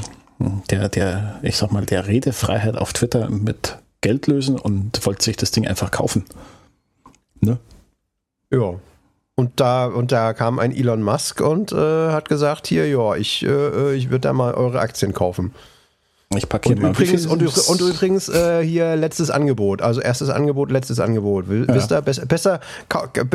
[0.70, 5.38] der, der, ich sag mal, der Redefreiheit auf Twitter mit Geld lösen und wollte sich
[5.38, 6.26] das Ding einfach kaufen.
[7.40, 7.58] Ne?
[8.52, 8.76] Ja.
[9.38, 13.46] Und da, und da kam ein Elon Musk und äh, hat gesagt, hier, ja, ich,
[13.46, 15.54] äh, ich würde da mal eure Aktien kaufen.
[16.38, 16.92] Ich und mal.
[16.92, 19.82] Übrigens, und, und, übrigens äh, hier letztes Angebot.
[19.82, 21.48] Also erstes Angebot, letztes Angebot.
[21.48, 21.76] Will, ja.
[21.76, 22.60] Wisst ihr, besser, besser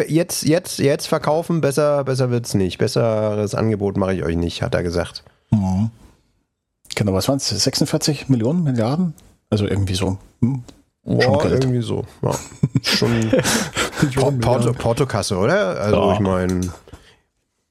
[0.08, 2.78] jetzt, jetzt, jetzt verkaufen, besser, besser wird's nicht.
[2.78, 5.24] Besseres Angebot mache ich euch nicht, hat er gesagt.
[5.50, 5.90] Mhm.
[6.94, 7.48] Genau, was waren es?
[7.48, 9.14] 46 Millionen, Milliarden?
[9.48, 10.18] Also irgendwie so.
[10.40, 10.62] Hm.
[11.02, 12.04] Boah, irgendwie so.
[12.22, 12.32] Ja.
[12.82, 13.30] Schon
[14.40, 15.80] Porto, Portokasse, oder?
[15.80, 16.14] Also ja.
[16.14, 16.60] ich meine.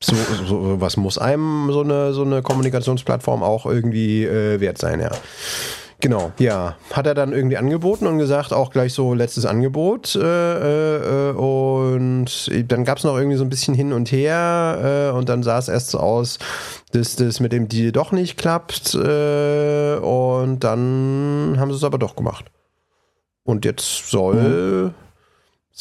[0.01, 5.01] So, so, was muss einem so eine, so eine Kommunikationsplattform auch irgendwie äh, wert sein,
[5.01, 5.11] ja.
[6.01, 6.77] Genau, ja.
[6.93, 10.15] Hat er dann irgendwie angeboten und gesagt, auch gleich so letztes Angebot.
[10.15, 15.11] Äh, äh, und dann gab es noch irgendwie so ein bisschen hin und her.
[15.11, 16.39] Äh, und dann sah es erst so aus,
[16.93, 18.95] dass das mit dem Deal doch nicht klappt.
[18.95, 22.45] Äh, und dann haben sie es aber doch gemacht.
[23.43, 24.35] Und jetzt soll.
[24.35, 24.93] Mhm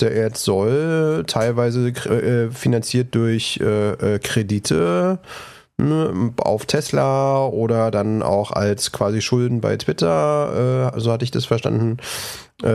[0.00, 5.18] Jetzt soll teilweise äh, finanziert durch äh, äh, Kredite
[5.78, 11.30] ne, auf Tesla oder dann auch als quasi Schulden bei Twitter, äh, so hatte ich
[11.30, 11.98] das verstanden,
[12.62, 12.68] äh,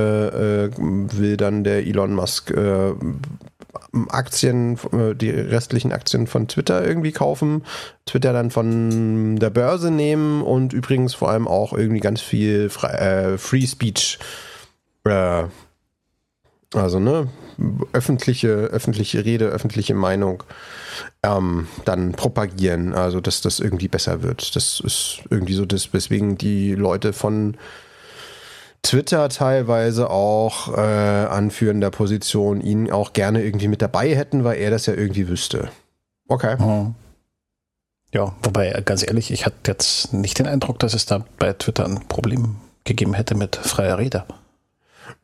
[0.66, 2.54] äh, will dann der Elon Musk
[4.10, 4.80] Aktien,
[5.16, 7.64] die restlichen Aktien von Twitter irgendwie kaufen,
[8.06, 13.68] Twitter dann von der Börse nehmen und übrigens vor allem auch irgendwie ganz viel Free
[13.68, 14.20] Speech
[15.06, 15.44] äh,
[16.76, 17.28] also, ne,
[17.92, 20.44] öffentliche, öffentliche Rede, öffentliche Meinung
[21.22, 24.56] ähm, dann propagieren, also dass das irgendwie besser wird.
[24.56, 27.58] Das ist irgendwie so das, weswegen die Leute von
[28.82, 34.72] Twitter teilweise auch äh, anführender Position ihn auch gerne irgendwie mit dabei hätten, weil er
[34.72, 35.70] das ja irgendwie wüsste.
[36.28, 36.58] Okay.
[36.58, 36.96] Mhm.
[38.14, 41.86] Ja, wobei, ganz ehrlich, ich hatte jetzt nicht den Eindruck, dass es da bei Twitter
[41.86, 44.26] ein Problem gegeben hätte mit freier Rede.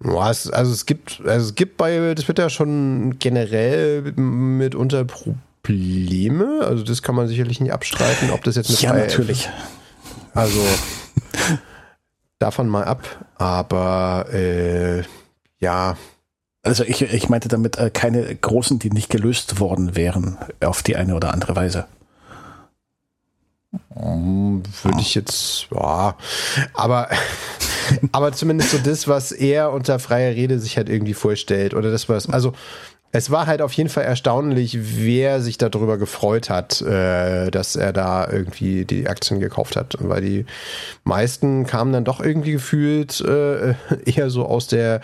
[0.01, 6.61] Also es gibt, also es gibt bei Twitter schon generell mitunter Probleme.
[6.63, 9.49] Also das kann man sicherlich nicht abstreiten, ob das jetzt mit Ja, natürlich.
[10.33, 10.61] Also
[12.39, 13.25] davon mal ab.
[13.35, 15.03] Aber äh,
[15.59, 15.97] ja.
[16.61, 20.97] Also ich, ich meinte damit äh, keine großen, die nicht gelöst worden wären auf die
[20.97, 21.85] eine oder andere Weise.
[23.93, 26.15] Würde ich jetzt, ja,
[26.73, 27.09] aber,
[28.11, 32.09] aber zumindest so das, was er unter freier Rede sich halt irgendwie vorstellt oder das,
[32.09, 32.53] was, also
[33.11, 37.91] es war halt auf jeden Fall erstaunlich, wer sich darüber gefreut hat, äh, dass er
[37.91, 39.97] da irgendwie die Aktien gekauft hat.
[39.99, 40.45] Weil die
[41.03, 43.73] meisten kamen dann doch irgendwie gefühlt äh,
[44.05, 45.01] eher so aus der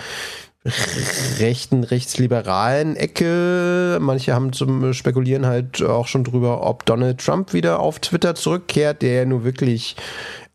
[1.40, 3.98] rechten, rechtsliberalen Ecke.
[4.02, 9.02] Manche haben zum Spekulieren halt auch schon drüber, ob Donald Trump wieder auf Twitter zurückkehrt,
[9.02, 9.96] der ja nur wirklich,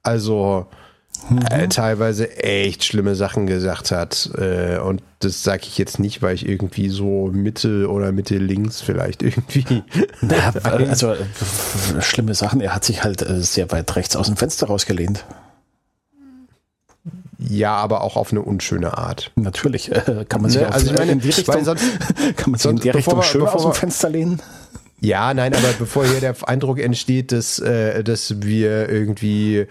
[0.03, 0.67] also
[1.29, 1.71] mhm.
[1.71, 4.31] teilweise echt schlimme Sachen gesagt hat.
[4.37, 8.81] Äh, und das sage ich jetzt nicht, weil ich irgendwie so Mitte oder Mitte links
[8.81, 9.83] vielleicht irgendwie.
[10.23, 11.17] Ja, also äh,
[12.01, 12.61] schlimme Sachen.
[12.61, 15.25] Er hat sich halt sehr weit rechts aus dem Fenster rausgelehnt.
[17.39, 19.33] Ja, aber auch auf eine unschöne Art.
[19.35, 20.73] Natürlich äh, kann man sich ne?
[20.73, 21.85] also ich meine, in die Richtung, sonst,
[22.37, 24.43] kann man sich in die Richtung wir, schön aus dem Fenster lehnen.
[25.01, 29.67] Ja, nein, aber bevor hier der Eindruck entsteht, dass, äh, dass wir irgendwie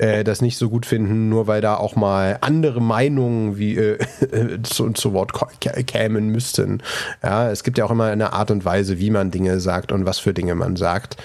[0.00, 3.98] äh, das nicht so gut finden, nur weil da auch mal andere Meinungen wie äh,
[4.62, 6.82] zu, zu Wort kämen müssten.
[7.22, 10.06] Ja, es gibt ja auch immer eine Art und Weise, wie man Dinge sagt und
[10.06, 11.18] was für Dinge man sagt.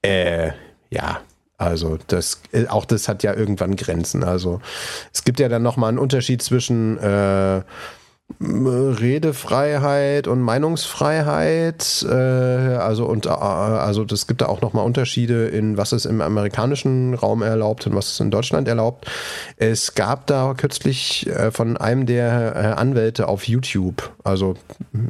[0.00, 0.52] Äh,
[0.88, 1.20] ja,
[1.58, 4.24] also das, äh, auch das hat ja irgendwann Grenzen.
[4.24, 4.62] Also
[5.12, 7.62] es gibt ja dann nochmal einen Unterschied zwischen äh,
[8.40, 15.76] Redefreiheit und Meinungsfreiheit, äh, also und äh, also das gibt da auch nochmal Unterschiede in
[15.78, 19.06] was ist im amerikanischen Raum erlaubt und was ist in Deutschland erlaubt.
[19.56, 24.54] Es gab da kürzlich äh, von einem der äh, Anwälte auf YouTube, also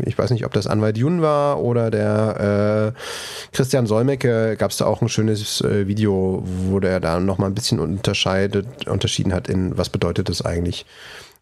[0.05, 4.77] ich weiß nicht, ob das Anwalt Jun war oder der äh, Christian Solmecke, gab es
[4.77, 9.49] da auch ein schönes äh, Video, wo der da nochmal ein bisschen unterscheidet, unterschieden hat
[9.49, 10.87] in was bedeutet das eigentlich.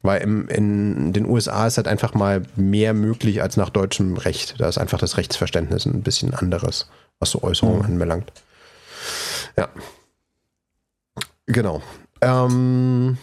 [0.05, 4.57] Weil im, in den USA ist halt einfach mal mehr möglich als nach deutschem Recht.
[4.59, 6.91] Da ist einfach das Rechtsverständnis ein bisschen anderes,
[7.21, 7.87] was so Äußerungen mhm.
[7.87, 8.31] anbelangt.
[9.57, 9.69] Ja.
[11.47, 11.81] Genau.
[12.21, 13.17] Ähm,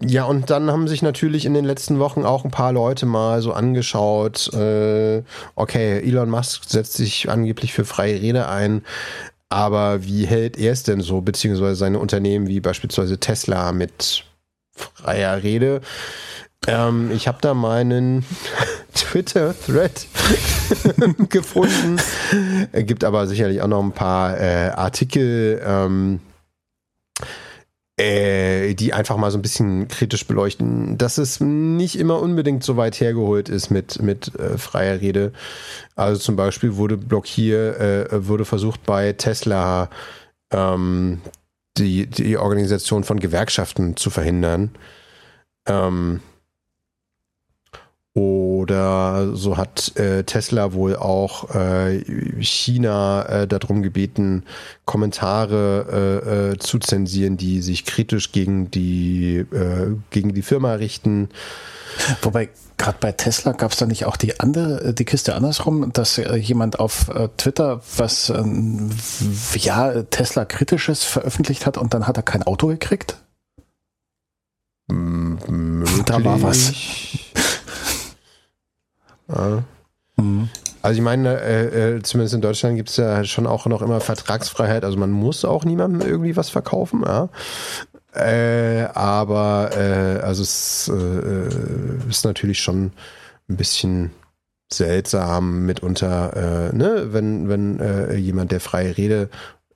[0.00, 3.42] ja, und dann haben sich natürlich in den letzten Wochen auch ein paar Leute mal
[3.42, 5.22] so angeschaut, äh,
[5.56, 8.82] okay, Elon Musk setzt sich angeblich für freie Rede ein,
[9.50, 14.24] aber wie hält er es denn so, beziehungsweise seine Unternehmen wie beispielsweise Tesla mit
[14.94, 15.80] freier Rede.
[16.66, 18.24] Ähm, ich habe da meinen
[18.94, 20.06] Twitter-Thread
[21.28, 22.00] gefunden.
[22.72, 26.20] Es gibt aber sicherlich auch noch ein paar äh, Artikel, ähm,
[27.98, 32.76] äh, die einfach mal so ein bisschen kritisch beleuchten, dass es nicht immer unbedingt so
[32.76, 35.32] weit hergeholt ist mit, mit äh, freier Rede.
[35.96, 39.90] Also zum Beispiel wurde blockiert, äh, wurde versucht bei Tesla
[40.52, 41.20] ähm,
[41.78, 44.70] die, die Organisation von Gewerkschaften zu verhindern.
[45.66, 46.20] Ähm,
[48.14, 51.98] oder so hat äh, Tesla wohl auch äh,
[52.42, 54.44] China äh, darum gebeten,
[54.84, 61.30] Kommentare äh, äh, zu zensieren, die sich kritisch gegen die, äh, gegen die Firma richten.
[62.22, 66.18] Wobei gerade bei Tesla gab es da nicht auch die andere, die Kiste andersrum, dass
[66.18, 68.90] äh, jemand auf äh, Twitter was ähm,
[69.54, 73.16] ja Tesla kritisches veröffentlicht hat und dann hat er kein Auto gekriegt?
[74.88, 76.02] Möglich.
[76.06, 76.72] Da war was.
[79.28, 79.62] ja.
[80.16, 80.48] mhm.
[80.82, 84.00] Also ich meine, äh, äh, zumindest in Deutschland gibt es ja schon auch noch immer
[84.00, 84.84] Vertragsfreiheit.
[84.84, 87.04] Also man muss auch niemandem irgendwie was verkaufen.
[87.06, 87.28] Ja?
[88.14, 92.92] Äh, aber äh, also es äh, ist natürlich schon
[93.48, 94.10] ein bisschen
[94.72, 99.28] seltsam mitunter, äh, ne, wenn, wenn äh, jemand, der freie Rede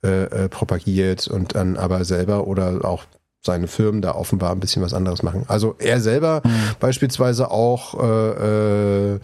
[0.03, 3.05] äh, äh, propagiert und dann aber selber oder auch
[3.45, 5.45] seine Firmen da offenbar ein bisschen was anderes machen.
[5.49, 6.51] Also er selber mhm.
[6.81, 9.21] beispielsweise auch äh, äh,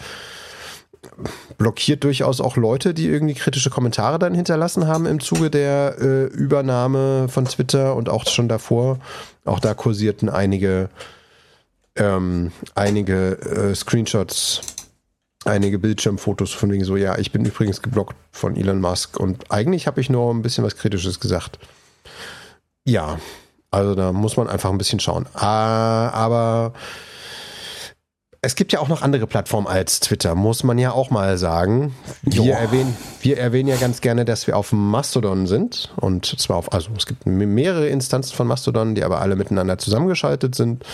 [1.59, 6.25] blockiert durchaus auch Leute, die irgendwie kritische Kommentare dann hinterlassen haben im Zuge der äh,
[6.27, 8.99] Übernahme von Twitter und auch schon davor.
[9.45, 10.89] Auch da kursierten einige,
[11.97, 14.61] ähm, einige äh, Screenshots,
[15.45, 19.87] einige Bildschirmfotos von wegen so, ja, ich bin übrigens geblockt von Elon Musk und eigentlich
[19.87, 21.59] habe ich nur ein bisschen was Kritisches gesagt.
[22.85, 23.19] Ja,
[23.71, 25.27] also da muss man einfach ein bisschen schauen.
[25.35, 26.75] Ah, aber
[28.45, 31.95] es gibt ja auch noch andere Plattformen als Twitter, muss man ja auch mal sagen.
[32.23, 35.93] Wir erwähnen, wir erwähnen ja ganz gerne, dass wir auf Mastodon sind.
[35.95, 40.57] Und zwar auf, also es gibt mehrere Instanzen von Mastodon, die aber alle miteinander zusammengeschaltet
[40.57, 40.85] sind.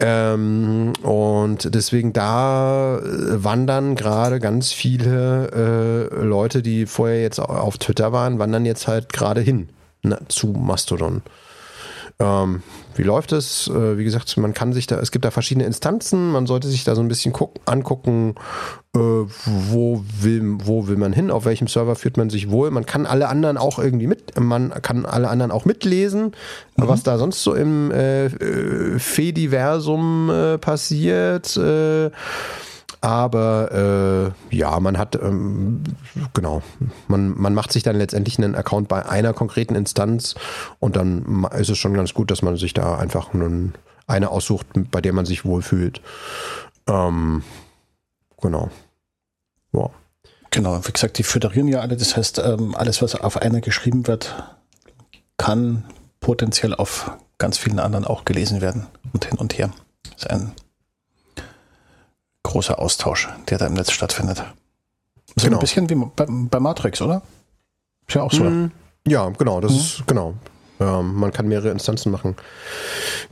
[0.00, 8.12] Ähm, und deswegen da wandern gerade ganz viele äh, Leute, die vorher jetzt auf Twitter
[8.12, 9.68] waren, wandern jetzt halt gerade hin
[10.02, 11.20] ne, zu Mastodon.
[12.18, 12.62] Ähm,
[12.96, 13.68] wie läuft es?
[13.68, 16.84] Äh, wie gesagt, man kann sich da, es gibt da verschiedene Instanzen, man sollte sich
[16.84, 18.34] da so ein bisschen gucken, angucken,
[18.94, 22.70] äh, wo, will, wo will man hin, auf welchem Server fühlt man sich wohl.
[22.70, 26.32] Man kann alle anderen auch irgendwie mit, man kann alle anderen auch mitlesen,
[26.76, 26.88] mhm.
[26.88, 31.58] was da sonst so im äh, äh Fediversum äh, passiert.
[33.04, 35.84] Aber äh, ja, man hat, ähm,
[36.32, 36.62] genau,
[37.06, 40.34] man, man macht sich dann letztendlich einen Account bei einer konkreten Instanz
[40.80, 43.74] und dann ist es schon ganz gut, dass man sich da einfach einen,
[44.06, 46.00] eine aussucht, bei der man sich wohlfühlt.
[46.86, 47.42] Ähm,
[48.40, 48.70] genau.
[49.74, 49.90] Ja.
[50.50, 54.06] Genau, wie gesagt, die föderieren ja alle, das heißt, ähm, alles, was auf einer geschrieben
[54.06, 54.34] wird,
[55.36, 55.84] kann
[56.20, 59.72] potenziell auf ganz vielen anderen auch gelesen werden und hin und her.
[60.04, 60.52] Das ist ein
[62.54, 64.44] großer Austausch, der da im Netz stattfindet.
[65.34, 65.56] So genau.
[65.56, 67.22] ein bisschen wie bei, bei, Matrix, oder?
[68.06, 68.44] Ist ja auch so.
[68.44, 68.70] Mm,
[69.08, 69.78] ja, genau, das mhm.
[69.78, 70.34] ist, genau.
[70.78, 72.36] Ähm, man kann mehrere Instanzen machen.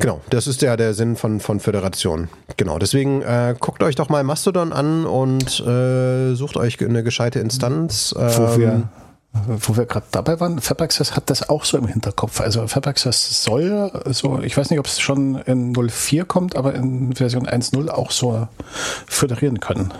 [0.00, 2.30] Genau, das ist ja der Sinn von, von Föderation.
[2.56, 7.38] Genau, deswegen äh, guckt euch doch mal Mastodon an und äh, sucht euch eine gescheite
[7.38, 8.12] Instanz.
[8.18, 8.88] Ähm, Wo wir
[9.32, 12.40] wo wir gerade dabei waren, FabAccess hat das auch so im Hinterkopf.
[12.40, 17.14] Also FabAccess soll so, ich weiß nicht, ob es schon in 04 kommt, aber in
[17.14, 18.46] Version 1.0 auch so
[19.06, 19.92] föderieren können.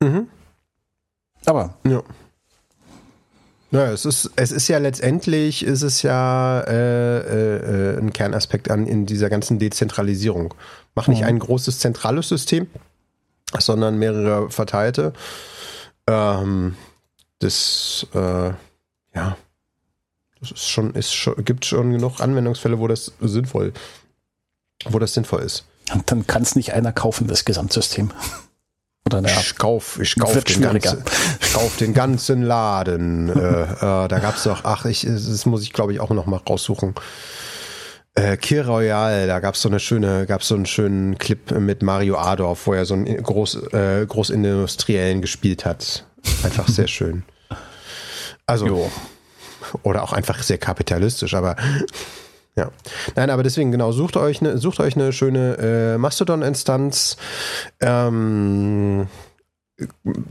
[0.00, 0.28] Mhm.
[1.46, 1.74] Aber.
[1.86, 2.02] Ja.
[3.70, 8.86] Naja, es ist, es ist ja letztendlich, ist es ja äh, äh, ein Kernaspekt an
[8.86, 10.54] in dieser ganzen Dezentralisierung.
[10.94, 11.28] Mach nicht mhm.
[11.28, 12.66] ein großes zentrales System,
[13.58, 15.12] sondern mehrere verteilte.
[16.06, 16.76] Ähm,
[17.40, 18.50] das, äh,
[19.14, 19.36] ja,
[20.40, 23.72] das ist schon, ist schon, gibt schon genug Anwendungsfälle, wo das sinnvoll,
[24.88, 25.64] wo das sinnvoll ist.
[25.92, 28.10] Und dann kann es nicht einer kaufen, das Gesamtsystem.
[29.06, 31.02] Oder naja, ich kauf, ich kauf den ganzen,
[31.40, 33.28] ich kauf den ganzen Laden.
[33.34, 36.36] äh, äh, da gab's doch, ach, ich, das muss ich glaube ich auch noch mal
[36.36, 36.94] raussuchen.
[38.14, 42.18] Äh, Kir Royal, da gab's so eine schöne, gab's so einen schönen Clip mit Mario
[42.18, 46.04] Adorf, wo er so einen Groß, äh, Großindustriellen gespielt hat.
[46.42, 47.22] Einfach sehr schön.
[48.46, 48.92] Also, jo.
[49.82, 51.56] oder auch einfach sehr kapitalistisch, aber
[52.58, 52.70] ja.
[53.14, 57.16] Nein, aber deswegen, genau, sucht euch eine, sucht euch eine schöne äh, Mastodon-Instanz.
[57.80, 59.06] Ähm,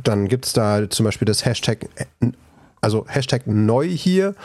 [0.04, 1.88] dann gibt es da zum Beispiel das Hashtag,
[2.82, 4.36] also Hashtag neu hier,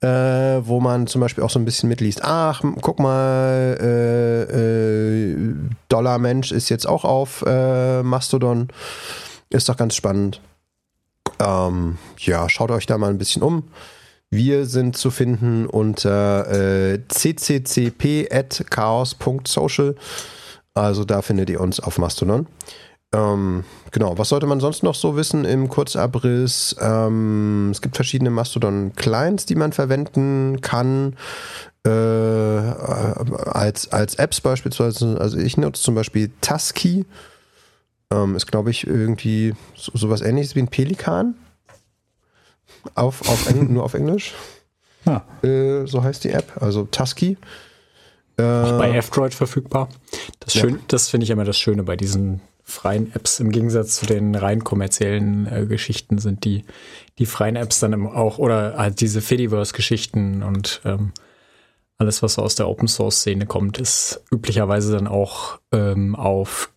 [0.00, 4.42] äh, wo man zum Beispiel auch so ein bisschen mitliest, ach, guck mal, äh,
[5.32, 5.54] äh,
[5.88, 8.68] Dollar Mensch ist jetzt auch auf äh, Mastodon.
[9.48, 10.40] Ist doch ganz spannend.
[11.44, 13.64] Ähm, ja, schaut euch da mal ein bisschen um.
[14.30, 19.96] Wir sind zu finden unter äh, cccp.chaos.social.
[20.74, 22.48] Also da findet ihr uns auf Mastodon.
[23.14, 26.74] Ähm, genau, was sollte man sonst noch so wissen im Kurzabriss?
[26.80, 31.14] Ähm, es gibt verschiedene Mastodon-Clients, die man verwenden kann.
[31.86, 37.04] Äh, als, als Apps beispielsweise, also ich nutze zum Beispiel Tusky.
[38.10, 41.34] Ähm, ist, glaube ich, irgendwie so, sowas ähnliches wie ein Pelikan.
[42.94, 44.34] Auf, auf Eng nur auf Englisch.
[45.06, 45.22] Ah.
[45.42, 47.36] Äh, so heißt die App, also Tusky.
[48.36, 49.88] Äh, Auch bei F-Droid verfügbar.
[50.40, 50.66] Das, ja.
[50.88, 53.40] das finde ich immer das Schöne bei diesen freien Apps.
[53.40, 56.64] Im Gegensatz zu den rein kommerziellen äh, Geschichten sind die,
[57.18, 61.12] die freien Apps dann auch, oder halt diese Fediverse-Geschichten und ähm,
[61.98, 66.72] alles, was aus der Open Source Szene kommt, ist üblicherweise dann auch ähm, auf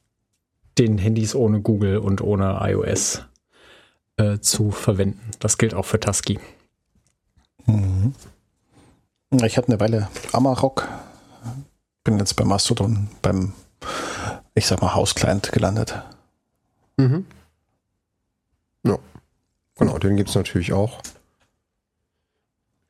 [0.78, 3.24] den Handys ohne Google und ohne iOS
[4.18, 5.32] äh, zu verwenden.
[5.40, 6.40] Das gilt auch für Tusky.
[7.66, 8.14] Mhm.
[9.44, 10.88] Ich hatte eine Weile Amarok,
[12.04, 13.54] bin jetzt bei Mastodon beim,
[14.56, 16.02] ich sag mal, Hausclient gelandet.
[16.98, 17.26] Mhm.
[18.84, 18.98] Ja.
[19.76, 21.02] Genau, den gibt es natürlich auch.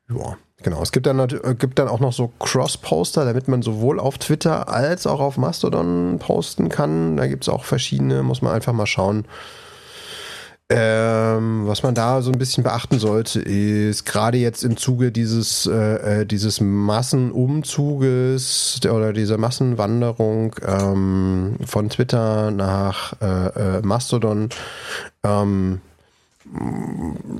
[0.08, 0.38] Ja.
[0.62, 4.18] Genau, es gibt dann, äh, gibt dann auch noch so Cross-Poster, damit man sowohl auf
[4.18, 7.16] Twitter als auch auf Mastodon posten kann.
[7.16, 9.24] Da gibt es auch verschiedene, muss man einfach mal schauen.
[10.70, 15.66] Ähm, was man da so ein bisschen beachten sollte, ist gerade jetzt im Zuge dieses,
[15.66, 24.50] äh, äh dieses Massenumzuges oder dieser Massenwanderung ähm, von Twitter nach äh, äh Mastodon,
[25.24, 25.80] ähm,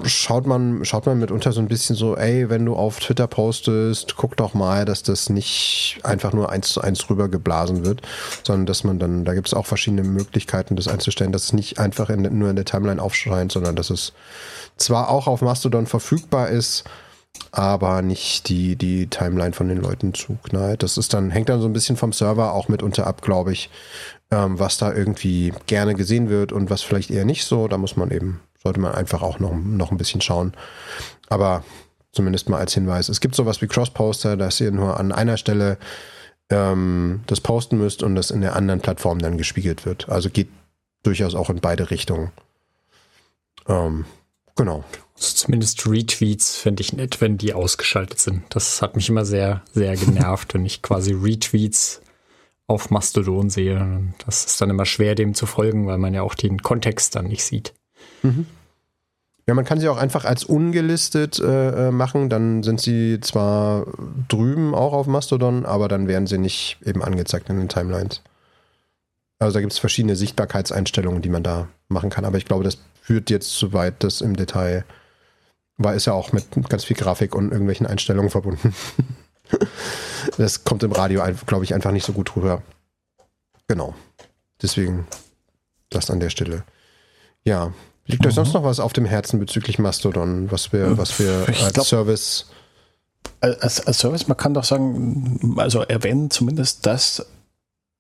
[0.04, 4.16] schaut man, schaut man mitunter so ein bisschen so, ey, wenn du auf Twitter postest,
[4.16, 8.02] guck doch mal, dass das nicht einfach nur eins zu eins rübergeblasen wird,
[8.44, 11.78] sondern dass man dann, da gibt es auch verschiedene Möglichkeiten, das einzustellen, dass es nicht
[11.78, 14.12] einfach in, nur in der Timeline aufscheint, sondern dass es
[14.76, 16.84] zwar auch auf Mastodon verfügbar ist,
[17.52, 20.82] aber nicht die, die Timeline von den Leuten zuknallt.
[20.82, 23.70] Das ist dann, hängt dann so ein bisschen vom Server auch mitunter ab, glaube ich,
[24.30, 27.68] ähm, was da irgendwie gerne gesehen wird und was vielleicht eher nicht so.
[27.68, 30.52] Da muss man eben sollte man einfach auch noch, noch ein bisschen schauen.
[31.28, 31.64] Aber
[32.12, 33.08] Zumindest mal als Hinweis.
[33.08, 35.78] Es gibt sowas wie Cross-Poster, dass ihr nur an einer Stelle
[36.50, 40.08] ähm, das posten müsst und das in der anderen Plattform dann gespiegelt wird.
[40.08, 40.48] Also geht
[41.02, 42.32] durchaus auch in beide Richtungen.
[43.68, 44.06] Ähm,
[44.56, 44.84] genau.
[45.14, 48.42] Also zumindest Retweets fände ich nett, wenn die ausgeschaltet sind.
[48.50, 52.00] Das hat mich immer sehr, sehr genervt, wenn ich quasi Retweets
[52.66, 54.12] auf Mastodon sehe.
[54.24, 57.26] Das ist dann immer schwer, dem zu folgen, weil man ja auch den Kontext dann
[57.26, 57.74] nicht sieht.
[58.22, 58.46] Mhm.
[59.48, 62.28] Ja, man kann sie auch einfach als ungelistet äh, äh, machen.
[62.28, 63.86] Dann sind sie zwar
[64.28, 68.20] drüben auch auf Mastodon, aber dann werden sie nicht eben angezeigt in den Timelines.
[69.38, 72.26] Also da gibt es verschiedene Sichtbarkeitseinstellungen, die man da machen kann.
[72.26, 74.84] Aber ich glaube, das führt jetzt zu weit, das im Detail,
[75.78, 78.74] weil ist ja auch mit ganz viel Grafik und irgendwelchen Einstellungen verbunden.
[80.36, 82.62] das kommt im Radio, glaube ich, einfach nicht so gut rüber.
[83.66, 83.94] Genau.
[84.60, 85.06] Deswegen
[85.88, 86.64] das an der Stelle.
[87.44, 87.72] Ja,
[88.08, 88.54] Liegt euch sonst mhm.
[88.54, 92.46] noch was auf dem Herzen bezüglich Mastodon, was wir, was wir als glaub, Service.
[93.40, 97.26] Als, als, Service, man kann doch sagen, also erwähnen zumindest, dass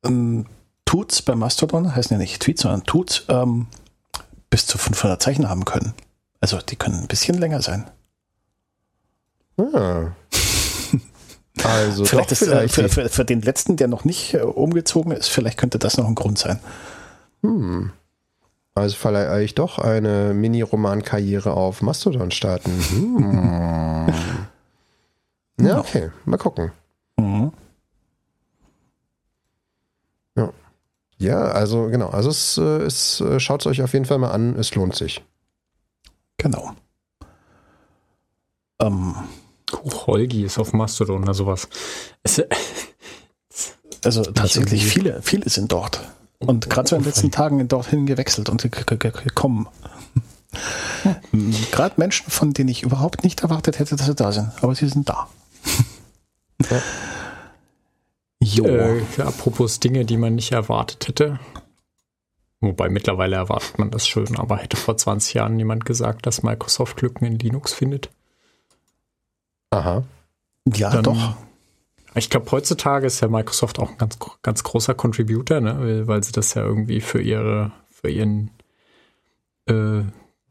[0.04, 0.46] ähm,
[0.86, 3.66] Tuts bei Mastodon, heißen ja nicht Tweets, sondern Tuts, ähm,
[4.48, 5.92] bis zu 500 Zeichen haben können.
[6.40, 7.88] Also die können ein bisschen länger sein.
[9.58, 10.12] Ah.
[11.64, 15.10] Also vielleicht, ist, äh, vielleicht für, für, für, den letzten, der noch nicht äh, umgezogen
[15.10, 16.60] ist, vielleicht könnte das noch ein Grund sein.
[17.42, 17.90] Hm.
[18.78, 22.70] Also vielleicht doch eine Mini-Roman-Karriere auf Mastodon starten.
[22.70, 24.12] Hm.
[25.60, 26.10] ja, okay.
[26.24, 26.70] Mal gucken.
[27.16, 27.52] Mhm.
[30.36, 30.52] Ja.
[31.18, 32.08] ja, also genau.
[32.10, 34.54] Also es, äh, es äh, schaut es euch auf jeden Fall mal an.
[34.56, 35.24] Es lohnt sich.
[36.36, 36.72] Genau.
[38.80, 39.16] Ähm.
[40.06, 41.68] Holgi ist auf Mastodon oder sowas.
[42.22, 42.42] Es,
[44.04, 46.00] also tatsächlich viele, viele sind dort.
[46.38, 49.68] Und gerade so in den letzten Tagen dorthin gewechselt und gekommen.
[51.72, 54.50] Gerade Menschen, von denen ich überhaupt nicht erwartet hätte, dass sie da sind.
[54.62, 55.28] Aber sie sind da.
[56.70, 56.82] Ja.
[58.40, 58.66] Jo.
[58.66, 61.40] Äh, apropos Dinge, die man nicht erwartet hätte.
[62.60, 67.00] Wobei mittlerweile erwartet man das schon, aber hätte vor 20 Jahren jemand gesagt, dass Microsoft
[67.02, 68.10] Lücken in Linux findet?
[69.70, 70.04] Aha.
[70.74, 71.36] Ja, Dann doch.
[72.18, 76.06] Ich glaube, heutzutage ist ja Microsoft auch ein ganz, ganz großer Contributor, ne?
[76.06, 78.50] weil sie das ja irgendwie für ihre, für ihren,
[79.66, 80.02] äh,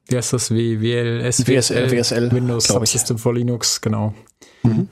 [0.08, 4.14] wie heißt das, WLS, WSL, WSL Windows Subsystem for Linux, genau.
[4.64, 4.88] Mhm.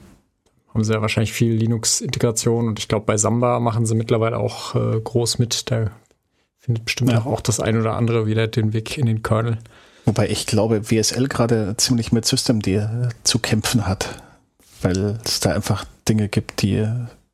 [0.74, 4.76] Haben sie ja wahrscheinlich viel Linux-Integration und ich glaube, bei Samba machen sie mittlerweile auch
[4.76, 5.72] äh, groß mit.
[5.72, 5.92] Da
[6.58, 7.26] findet bestimmt ja.
[7.26, 9.60] auch das ein oder andere wieder den Weg in den Kernel.
[10.04, 12.70] Wobei ich glaube, WSL gerade ziemlich mit Systemd
[13.24, 14.22] zu kämpfen hat
[14.86, 16.88] weil es da einfach Dinge gibt, die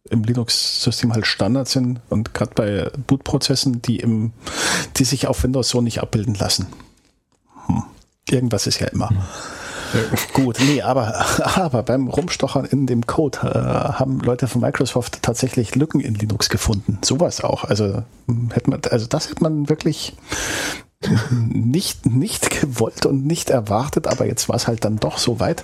[0.10, 4.34] im Linux-System halt Standard sind und gerade bei Bootprozessen, die im,
[4.98, 6.68] die sich auf Windows so nicht abbilden lassen.
[7.68, 7.84] Hm.
[8.30, 9.10] Irgendwas ist ja immer.
[9.10, 9.18] Hm.
[10.34, 11.26] Gut, nee, aber,
[11.58, 16.50] aber beim Rumstochern in dem Code äh, haben Leute von Microsoft tatsächlich Lücken in Linux
[16.50, 17.00] gefunden.
[17.04, 17.64] Sowas auch.
[17.64, 18.04] Also
[18.52, 20.16] hätte man, also das hätte man wirklich
[21.30, 25.64] nicht, nicht gewollt und nicht erwartet, aber jetzt war es halt dann doch so weit.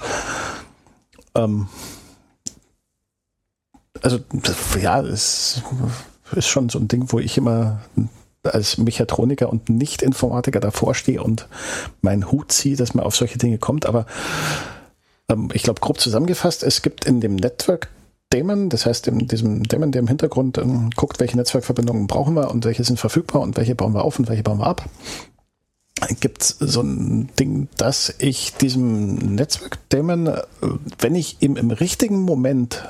[1.35, 1.67] Ähm,
[4.01, 4.19] also
[4.81, 5.61] ja, es
[6.35, 7.81] ist schon so ein Ding, wo ich immer
[8.43, 11.47] als Mechatroniker und Nicht-Informatiker davor stehe und
[12.01, 13.85] meinen Hut ziehe, dass man auf solche Dinge kommt.
[13.85, 14.05] Aber
[15.29, 17.89] ähm, ich glaube, grob zusammengefasst, es gibt in dem Network
[18.29, 22.51] Daemon, das heißt in diesem Daemon, der im Hintergrund ähm, guckt, welche Netzwerkverbindungen brauchen wir
[22.51, 24.89] und welche sind verfügbar und welche bauen wir auf und welche bauen wir ab
[26.19, 30.41] gibt es so ein Ding, dass ich diesem Netzwerk-Daemon, äh,
[30.99, 32.83] wenn ich ihm im richtigen Moment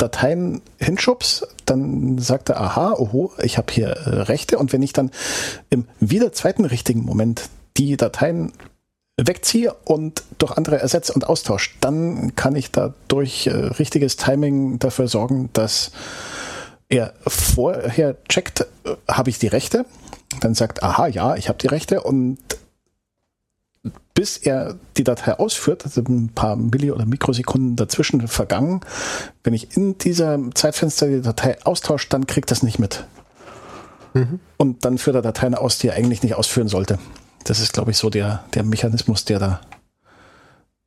[0.00, 4.58] Dateien hinschubs, dann sagt er, aha, oho, ich habe hier äh, Rechte.
[4.58, 5.10] Und wenn ich dann
[5.70, 8.52] im wieder zweiten richtigen Moment die Dateien
[9.16, 14.78] wegziehe und durch andere ersetze und austausche, dann kann ich da durch äh, richtiges Timing
[14.78, 15.92] dafür sorgen, dass
[16.88, 19.84] er vorher checkt, äh, habe ich die Rechte
[20.38, 22.38] dann sagt, aha, ja, ich habe die Rechte und
[24.14, 28.80] bis er die Datei ausführt, also ein paar Milli- oder Mikrosekunden dazwischen vergangen,
[29.42, 33.04] wenn ich in dieser Zeitfenster die Datei austausche, dann kriegt das nicht mit.
[34.12, 34.40] Mhm.
[34.56, 36.98] Und dann führt er Dateien aus, die er eigentlich nicht ausführen sollte.
[37.44, 39.60] Das ist, glaube ich, so der, der Mechanismus, der da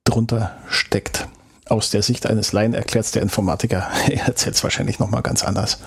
[0.04, 1.28] drunter steckt.
[1.66, 3.88] Aus der Sicht eines Laien erklärt es der Informatiker.
[4.10, 5.80] er erzählt es wahrscheinlich nochmal ganz anders.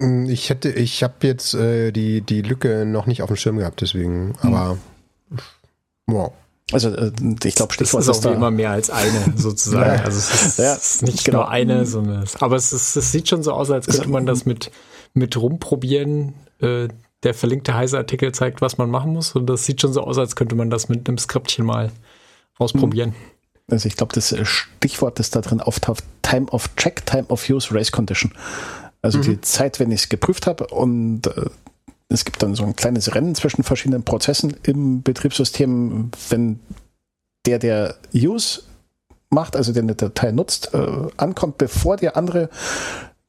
[0.00, 3.58] Hm, ich hätte, ich habe jetzt äh, die, die Lücke noch nicht auf dem Schirm
[3.58, 4.54] gehabt, deswegen, hm.
[4.54, 4.78] aber
[6.06, 6.32] wow.
[6.72, 7.12] Also äh,
[7.44, 10.00] ich glaube, Stichwort ist, ist auch immer mehr als eine sozusagen.
[10.04, 11.38] also es ist, ja, ist nicht genau.
[11.38, 14.46] nur eine, sondern aber es, ist, es sieht schon so aus, als könnte man das
[14.46, 14.70] mit
[15.14, 16.34] mit rumprobieren.
[16.60, 16.88] Äh,
[17.22, 20.18] der verlinkte heiße Artikel zeigt, was man machen muss und das sieht schon so aus,
[20.18, 21.90] als könnte man das mit einem Skriptchen mal
[22.58, 23.10] ausprobieren.
[23.10, 23.70] Hm.
[23.70, 27.74] Also ich glaube, das Stichwort, das da drin auftaucht, Time of Check, Time of Use,
[27.74, 28.32] Race Condition.
[29.04, 29.22] Also mhm.
[29.22, 31.50] die Zeit, wenn ich es geprüft habe und äh,
[32.08, 36.60] es gibt dann so ein kleines Rennen zwischen verschiedenen Prozessen im Betriebssystem, wenn
[37.46, 38.62] der, der Use
[39.30, 42.48] macht, also der eine Datei nutzt, äh, ankommt, bevor der andere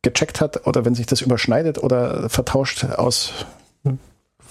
[0.01, 3.45] gecheckt hat oder wenn sich das überschneidet oder vertauscht aus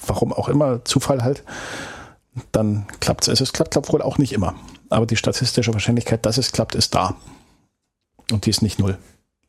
[0.07, 1.43] warum auch immer, Zufall halt,
[2.53, 3.29] dann klappt es.
[3.29, 4.55] Also es klappt, glaube wohl auch nicht immer.
[4.91, 7.17] Aber die statistische Wahrscheinlichkeit, dass es klappt, ist da.
[8.31, 8.99] Und die ist nicht null.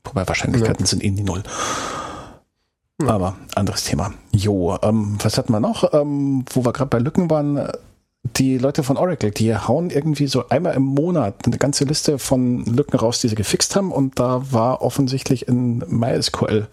[0.06, 0.90] Wobei Wahrscheinlichkeiten ja.
[0.90, 1.44] sind eh nie null.
[3.02, 3.10] Ja.
[3.10, 4.14] Aber anderes Thema.
[4.32, 5.94] Jo, ähm, was hatten wir noch?
[5.94, 7.68] Ähm, wo wir gerade bei Lücken waren,
[8.38, 12.66] die Leute von Oracle, die hauen irgendwie so einmal im Monat eine ganze Liste von
[12.66, 13.92] Lücken raus, die sie gefixt haben.
[13.92, 16.68] Und da war offensichtlich in MySQL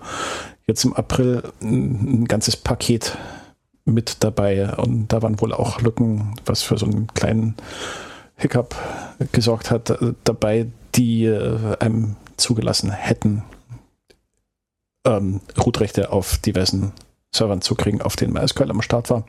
[0.66, 3.18] jetzt im April ein, ein ganzes Paket
[3.84, 4.74] mit dabei.
[4.76, 7.56] Und da waren wohl auch Lücken, was für so einen kleinen
[8.36, 8.74] Hiccup
[9.32, 13.44] gesorgt hat, äh, dabei, die äh, einem zugelassen hätten,
[15.06, 16.92] ähm, Root-Rechte auf diversen
[17.34, 19.24] Servern zu kriegen, auf denen MySQL am Start war.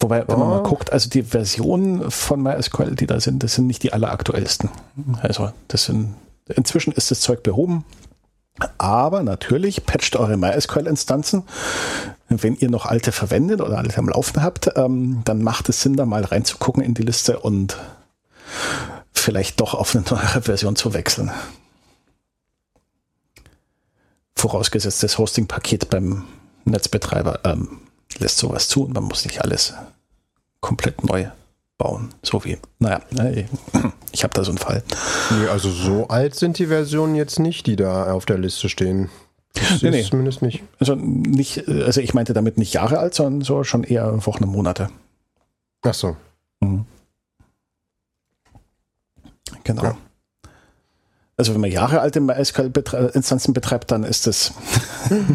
[0.00, 0.62] Wobei, wenn man mal oh.
[0.62, 4.70] guckt, also die Versionen von MySQL, die da sind, das sind nicht die alleraktuellsten.
[5.20, 6.14] Also, das sind,
[6.48, 7.84] inzwischen ist das Zeug behoben.
[8.78, 11.44] Aber natürlich patcht eure MySQL-Instanzen.
[12.28, 15.96] Wenn ihr noch alte verwendet oder alte am Laufen habt, ähm, dann macht es Sinn,
[15.96, 17.76] da mal reinzugucken in die Liste und
[19.12, 21.30] vielleicht doch auf eine neuere Version zu wechseln.
[24.40, 26.24] Vorausgesetzt, das Hosting-Paket beim
[26.64, 27.80] Netzbetreiber ähm,
[28.16, 29.74] lässt sowas zu und man muss nicht alles
[30.60, 31.28] komplett neu
[31.76, 32.14] bauen.
[32.22, 33.02] So wie, naja,
[34.12, 34.82] ich habe da so einen Fall.
[35.30, 39.10] Nee, also so alt sind die Versionen jetzt nicht, die da auf der Liste stehen.
[39.52, 40.04] Das nee, nee.
[40.04, 40.62] zumindest nicht.
[40.78, 44.52] Also nicht, also ich meinte damit nicht Jahre alt, sondern so schon eher Wochen und
[44.52, 44.88] Monate.
[45.82, 46.16] Ach so.
[46.60, 46.86] Mhm.
[49.64, 49.82] Genau.
[49.82, 49.98] Ja.
[51.40, 54.52] Also wenn man Jahre alte MySQL-Instanzen betreibt, dann ist es.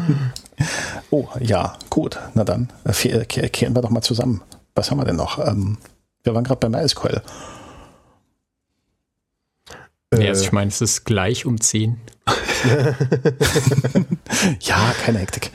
[1.09, 2.19] oh, ja, gut.
[2.35, 4.43] Na dann, äh, kehren wir doch mal zusammen.
[4.75, 5.39] Was haben wir denn noch?
[5.39, 5.79] Ähm,
[6.21, 7.23] wir waren gerade bei MySQL.
[10.13, 11.99] Ja, also ich meine, es ist gleich um 10.
[14.59, 15.49] ja, keine Hektik.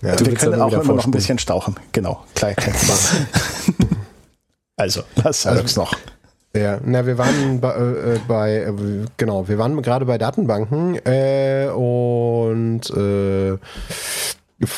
[0.00, 1.76] Ja, wir können auch immer noch ein bisschen stauchen.
[1.92, 2.72] Genau, klar, kein
[4.76, 5.94] also, was also, es noch?
[6.54, 11.68] Ja, na, wir waren bei, äh, bei äh, genau, wir waren gerade bei Datenbanken äh,
[11.68, 13.56] und äh,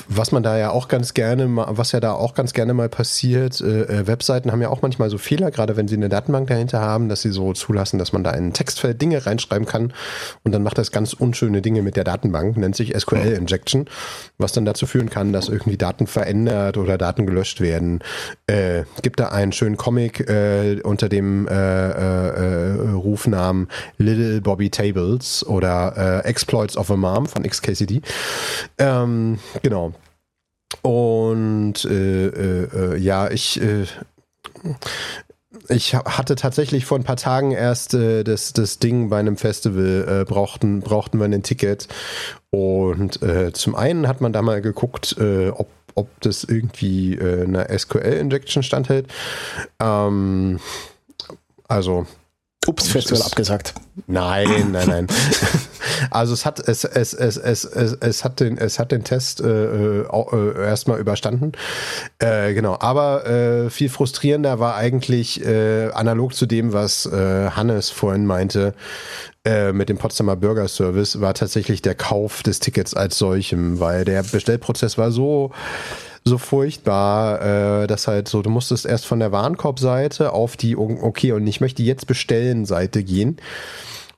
[0.08, 3.60] was man da ja auch ganz gerne, was ja da auch ganz gerne mal passiert,
[3.60, 6.80] äh, äh, Webseiten haben ja auch manchmal so Fehler, gerade wenn sie eine Datenbank dahinter
[6.80, 9.92] haben, dass sie so zulassen, dass man da in ein Textfeld Dinge reinschreiben kann
[10.42, 13.86] und dann macht das ganz unschöne Dinge mit der Datenbank, nennt sich SQL Injection,
[14.38, 18.00] was dann dazu führen kann, dass irgendwie Daten verändert oder Daten gelöscht werden.
[18.46, 23.68] Äh, gibt da einen schönen Comic äh, unter dem äh, äh, Rufnamen
[23.98, 28.00] Little Bobby Tables oder Exploits of a Mom von XKCD.
[28.78, 29.92] Ähm, genau Genau.
[30.82, 33.86] Und äh, äh, äh, ja, ich äh,
[35.68, 40.20] ich hatte tatsächlich vor ein paar Tagen erst äh, das, das Ding bei einem Festival,
[40.22, 41.88] äh, brauchten, brauchten wir ein Ticket.
[42.50, 47.44] Und äh, zum einen hat man da mal geguckt, äh, ob, ob das irgendwie äh,
[47.44, 49.08] eine SQL-Injection standhält.
[49.80, 50.60] Ähm,
[51.66, 52.06] also
[52.66, 53.74] Ups, Festival abgesagt.
[54.06, 55.06] Nein, nein, nein.
[56.10, 59.40] also es hat es es es es es, es hat den es hat den Test
[59.40, 61.52] äh, äh, erstmal überstanden.
[62.18, 67.90] Äh, genau, aber äh, viel frustrierender war eigentlich äh, analog zu dem, was äh, Hannes
[67.90, 68.74] vorhin meinte.
[69.46, 74.22] Äh, mit dem Potsdamer Bürgerservice war tatsächlich der Kauf des Tickets als solchem, weil der
[74.22, 75.52] Bestellprozess war so
[76.26, 81.32] so furchtbar, äh, dass halt so, du musstest erst von der Warenkorbseite auf die, okay,
[81.32, 83.36] und ich möchte jetzt bestellen Seite gehen.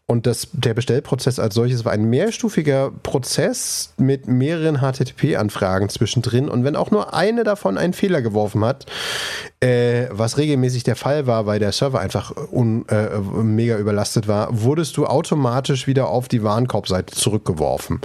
[0.09, 6.49] Und das, der Bestellprozess als solches war ein mehrstufiger Prozess mit mehreren HTTP-Anfragen zwischendrin.
[6.49, 8.87] Und wenn auch nur eine davon einen Fehler geworfen hat,
[9.59, 14.63] äh, was regelmäßig der Fall war, weil der Server einfach un, äh, mega überlastet war,
[14.63, 18.01] wurdest du automatisch wieder auf die Warenkorbseite zurückgeworfen.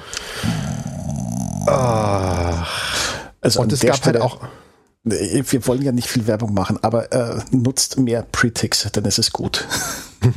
[1.68, 3.01] Ach.
[3.42, 4.40] Also und es gab halt Stelle, halt auch.
[5.04, 9.32] Wir wollen ja nicht viel Werbung machen, aber äh, nutzt mehr Pretix, dann ist es
[9.32, 9.66] gut.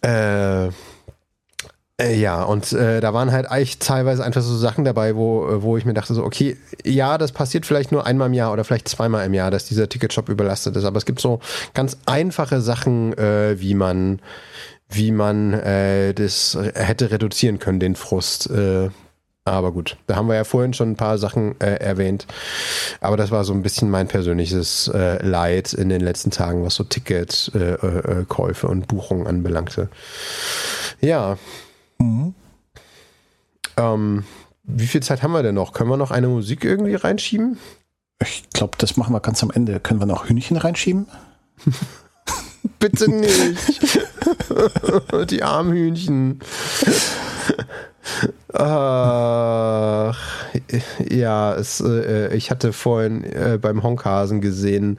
[0.00, 0.70] äh,
[2.00, 5.62] äh, ja, und äh, da waren halt eigentlich teilweise einfach so Sachen dabei, wo, äh,
[5.62, 8.62] wo ich mir dachte, so, okay, ja, das passiert vielleicht nur einmal im Jahr oder
[8.62, 10.84] vielleicht zweimal im Jahr, dass dieser Ticketshop überlastet ist.
[10.84, 11.40] Aber es gibt so
[11.74, 14.20] ganz einfache Sachen, äh, wie man,
[14.88, 18.48] wie man äh, das hätte reduzieren können, den Frust.
[18.48, 18.90] Äh,
[19.50, 22.26] Aber gut, da haben wir ja vorhin schon ein paar Sachen äh, erwähnt.
[23.00, 26.74] Aber das war so ein bisschen mein persönliches äh, Leid in den letzten Tagen, was
[26.74, 29.88] so Ticketkäufe äh, äh, und Buchungen anbelangte.
[31.00, 31.38] Ja.
[31.98, 32.34] Mhm.
[33.76, 34.24] Ähm,
[34.64, 35.72] wie viel Zeit haben wir denn noch?
[35.72, 37.58] Können wir noch eine Musik irgendwie reinschieben?
[38.20, 39.80] Ich glaube, das machen wir ganz am Ende.
[39.80, 41.06] Können wir noch Hühnchen reinschieben?
[42.78, 44.00] Bitte nicht.
[45.30, 46.40] Die Armhühnchen.
[48.52, 50.16] Ach,
[51.10, 54.98] ja, es, äh, ich hatte vorhin äh, beim Honkhasen gesehen,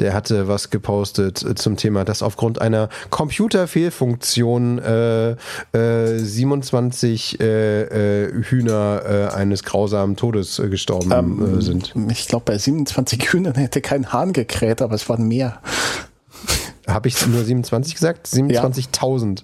[0.00, 5.36] der hatte was gepostet äh, zum Thema, dass aufgrund einer Computerfehlfunktion äh,
[5.72, 11.94] 27 äh, äh, Hühner eines grausamen Todes gestorben ähm, sind.
[12.10, 15.60] Ich glaube, bei 27 Hühnern hätte kein Hahn gekräht, aber es waren mehr.
[16.86, 18.26] Habe ich nur 27 gesagt?
[18.26, 19.42] 27.000.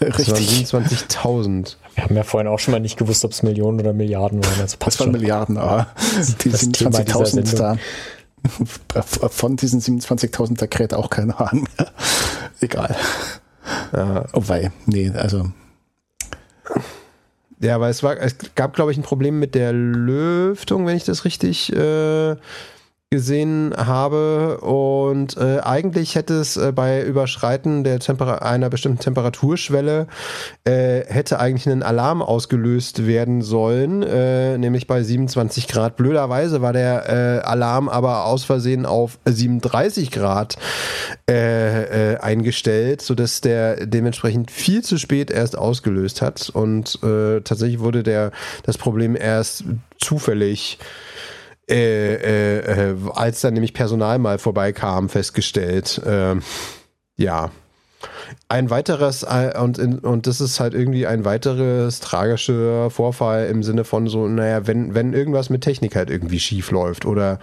[0.00, 0.06] Ja.
[0.08, 0.68] Richtig.
[0.70, 1.76] 27.000.
[1.94, 4.60] Wir haben ja vorhin auch schon mal nicht gewusst, ob es Millionen oder Milliarden waren.
[4.60, 5.88] Also passt das waren Milliarden, aber
[6.44, 7.76] die 27.000 da.
[9.02, 11.92] Von diesen 27.000 da kräht auch kein Hahn mehr.
[12.60, 12.96] Egal.
[13.92, 14.24] Ja.
[14.32, 15.50] Oh wei, nee, also.
[17.60, 21.04] Ja, aber es war, es gab, glaube ich, ein Problem mit der Lüftung, wenn ich
[21.04, 22.36] das richtig äh,
[23.12, 30.06] gesehen habe und äh, eigentlich hätte es äh, bei Überschreiten der Temper einer bestimmten Temperaturschwelle
[30.64, 35.96] äh, hätte eigentlich ein Alarm ausgelöst werden sollen, äh, nämlich bei 27 Grad.
[35.96, 40.56] Blöderweise war der äh, Alarm aber aus Versehen auf 37 Grad
[41.26, 48.30] äh, eingestellt, sodass der dementsprechend viel zu spät erst ausgelöst hat und tatsächlich wurde der
[48.62, 49.64] das Problem erst
[50.00, 51.11] zufällig äh,
[51.72, 55.98] äh, äh, als dann nämlich Personal mal vorbeikam, festgestellt.
[56.04, 56.36] Äh,
[57.16, 57.50] ja.
[58.48, 63.84] Ein weiteres, äh, und, und das ist halt irgendwie ein weiteres tragischer Vorfall im Sinne
[63.84, 67.38] von so, naja, wenn, wenn irgendwas mit Technik halt irgendwie schief läuft oder,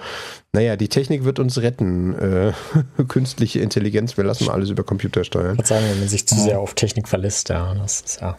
[0.51, 2.13] naja, die Technik wird uns retten.
[2.13, 2.53] Äh,
[3.07, 5.53] künstliche Intelligenz, wir lassen alles über Computer steuern.
[5.53, 8.38] Ich würde sagen, wenn man sich zu sehr auf Technik verlässt, ja, das ist ja.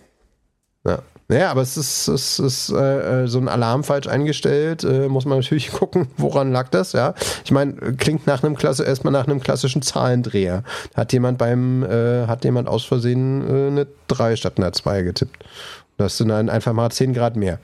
[0.85, 1.03] Ja.
[1.31, 4.83] Naja, aber es ist, es ist äh, so ein Alarm falsch eingestellt.
[4.83, 7.15] Äh, muss man natürlich gucken, woran lag das, ja.
[7.45, 10.65] Ich meine, klingt nach einem Klasse, erstmal nach einem klassischen Zahlendreher.
[10.97, 15.45] Hat jemand beim, äh, hat jemand aus Versehen äh, eine 3 statt einer 2 getippt.
[15.99, 17.61] Das sind dann einfach mal 10 Grad mehr.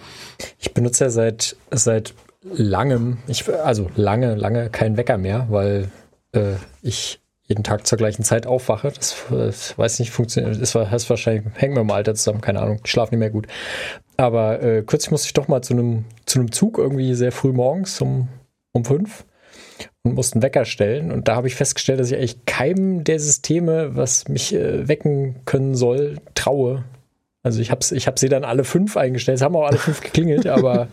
[0.60, 2.14] Ich benutze ja seit, seit
[2.44, 5.90] langem, ich, also lange, lange kein Wecker mehr, weil
[6.30, 6.52] äh,
[6.82, 8.92] ich jeden Tag zur gleichen Zeit aufwache.
[8.94, 10.60] Das, das weiß nicht, funktioniert.
[10.60, 13.46] Das heißt wahrscheinlich, hängt mir im Alter zusammen, keine Ahnung, ich schlafe nicht mehr gut.
[14.16, 17.52] Aber äh, kürzlich musste ich doch mal zu einem zu einem Zug irgendwie sehr früh
[17.52, 18.28] morgens um,
[18.72, 19.24] um fünf
[20.02, 21.12] und musste einen Wecker stellen.
[21.12, 25.36] Und da habe ich festgestellt, dass ich eigentlich keinem der Systeme, was mich äh, wecken
[25.44, 26.84] können soll, traue.
[27.42, 29.36] Also ich habe ich hab sie dann alle fünf eingestellt.
[29.36, 30.88] Es haben auch alle fünf geklingelt, aber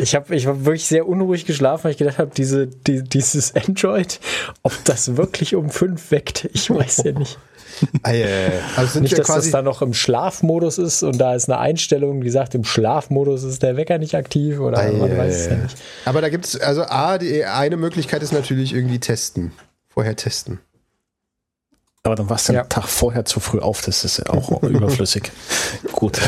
[0.00, 3.54] ich habe ich hab wirklich sehr unruhig geschlafen, weil ich gedacht habe, diese, die, dieses
[3.54, 4.20] Android,
[4.62, 7.38] ob das wirklich um fünf weckt, ich weiß ja nicht.
[8.76, 12.30] Also nicht, dass das da noch im Schlafmodus ist und da ist eine Einstellung, die
[12.30, 14.98] sagt, im Schlafmodus ist der Wecker nicht aktiv oder Eieiei.
[14.98, 15.76] man weiß es ja nicht.
[16.04, 19.52] Aber da gibt es, also A, die eine Möglichkeit ist natürlich irgendwie testen.
[19.88, 20.60] Vorher testen.
[22.06, 22.60] Aber dann warst du ja.
[22.60, 25.32] einen Tag vorher zu früh auf, das ist ja auch überflüssig.
[25.92, 26.20] gut.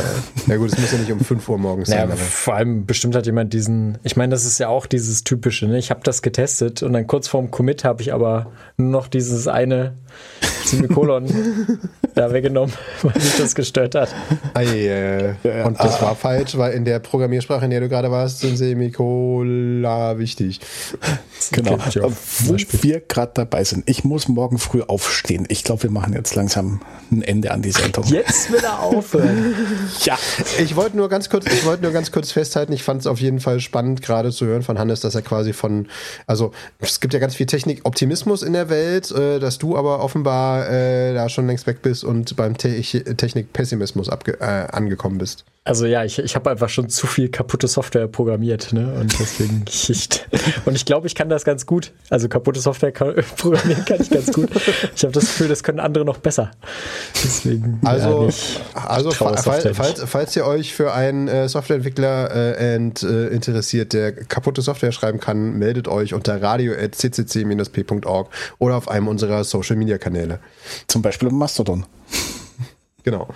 [0.46, 2.16] Ja gut, es muss ja nicht um 5 Uhr morgens naja, sein.
[2.16, 5.76] Vor allem bestimmt hat jemand diesen, ich meine, das ist ja auch dieses typische, ne?
[5.76, 9.48] ich habe das getestet und dann kurz vorm Commit habe ich aber nur noch dieses
[9.48, 9.98] eine
[10.64, 11.26] Semikolon
[12.14, 14.14] da weggenommen, weil mich das gestört hat.
[14.54, 18.40] Ei, äh, und das war falsch, weil in der Programmiersprache, in der du gerade warst,
[18.40, 20.60] sind Semikola wichtig.
[21.52, 21.78] Genau.
[21.78, 23.88] Wo wir gerade dabei sind.
[23.88, 25.44] Ich muss morgen früh aufstehen.
[25.48, 26.80] Ich glaube, wir machen jetzt langsam
[27.12, 28.04] ein Ende an die Sendung.
[28.04, 29.54] Jetzt will er aufhören.
[30.04, 30.18] ja.
[30.58, 32.72] Ich wollte nur ganz kurz, ich wollte nur ganz kurz festhalten.
[32.72, 35.52] Ich fand es auf jeden Fall spannend, gerade zu hören von Hannes, dass er quasi
[35.52, 35.88] von,
[36.26, 40.70] also es gibt ja ganz viel Technik-Optimismus in der Welt, äh, dass du aber offenbar
[40.70, 45.44] äh, da schon längst weg bist und beim Te Technik-Pessimismus äh, angekommen bist.
[45.66, 48.94] Also ja, ich, ich habe einfach schon zu viel kaputte Software programmiert, ne?
[49.00, 50.08] Und deswegen ich,
[50.64, 51.90] und ich glaube, ich kann das ganz gut.
[52.08, 52.92] Also kaputte Software
[53.36, 54.48] programmieren kann ich ganz gut.
[54.94, 56.50] Ich habe das Gefühl, das können andere noch besser.
[57.14, 57.80] Deswegen.
[57.84, 63.02] Also, ja, nicht, also falls, falls, falls, ihr euch für einen äh, Softwareentwickler äh, ent,
[63.02, 68.28] äh, interessiert, der kaputte Software schreiben kann, meldet euch unter radio.ccc-p.org
[68.58, 70.40] oder auf einem unserer Social Media Kanäle.
[70.88, 71.86] Zum Beispiel im Mastodon.
[73.02, 73.28] Genau.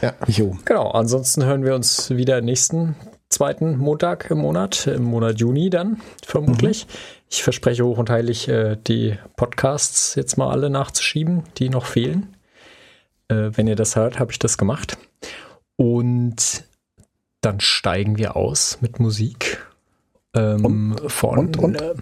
[0.00, 0.14] Ja.
[0.26, 0.56] Jo.
[0.64, 2.96] Genau, ansonsten hören wir uns wieder nächsten
[3.28, 6.86] zweiten Montag im Monat, im Monat Juni dann vermutlich.
[6.86, 6.90] Mhm.
[7.28, 12.36] Ich verspreche hoch und heilig, äh, die Podcasts jetzt mal alle nachzuschieben, die noch fehlen.
[13.28, 14.96] Äh, wenn ihr das hört, habe ich das gemacht.
[15.76, 16.64] Und
[17.40, 19.66] dann steigen wir aus mit Musik.
[20.34, 21.94] Ähm, und, von, und, und, äh,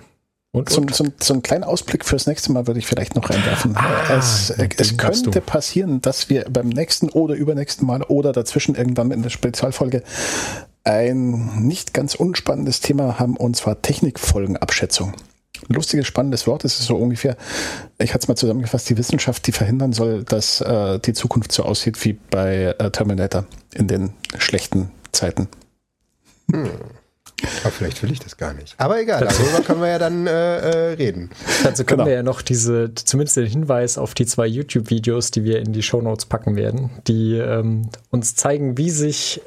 [0.52, 3.76] und, so, so, so, einen kleinen Ausblick fürs nächste Mal würde ich vielleicht noch einwerfen.
[3.76, 9.10] Ah, es, es könnte passieren, dass wir beim nächsten oder übernächsten Mal oder dazwischen irgendwann
[9.10, 10.02] in der Spezialfolge
[10.84, 15.14] ein nicht ganz unspannendes Thema haben, und zwar Technikfolgenabschätzung.
[15.68, 17.36] Lustiges, spannendes Wort ist es so ungefähr,
[17.98, 21.62] ich hatte es mal zusammengefasst, die Wissenschaft, die verhindern soll, dass äh, die Zukunft so
[21.62, 25.48] aussieht wie bei äh, Terminator in den schlechten Zeiten.
[26.50, 26.68] Hm.
[27.62, 28.74] Aber vielleicht will ich das gar nicht.
[28.78, 31.30] Aber egal, darüber können wir ja dann äh, äh, reden.
[31.62, 32.06] Dazu können genau.
[32.08, 35.82] wir ja noch diese, zumindest den Hinweis auf die zwei YouTube-Videos, die wir in die
[35.82, 39.40] Shownotes packen werden, die ähm, uns zeigen, wie sich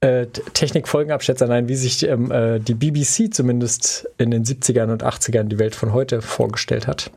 [0.00, 5.44] äh, Technikfolgenabschätzer, nein, wie sich ähm, äh, die BBC zumindest in den 70ern und 80ern
[5.44, 7.10] die Welt von heute vorgestellt hat.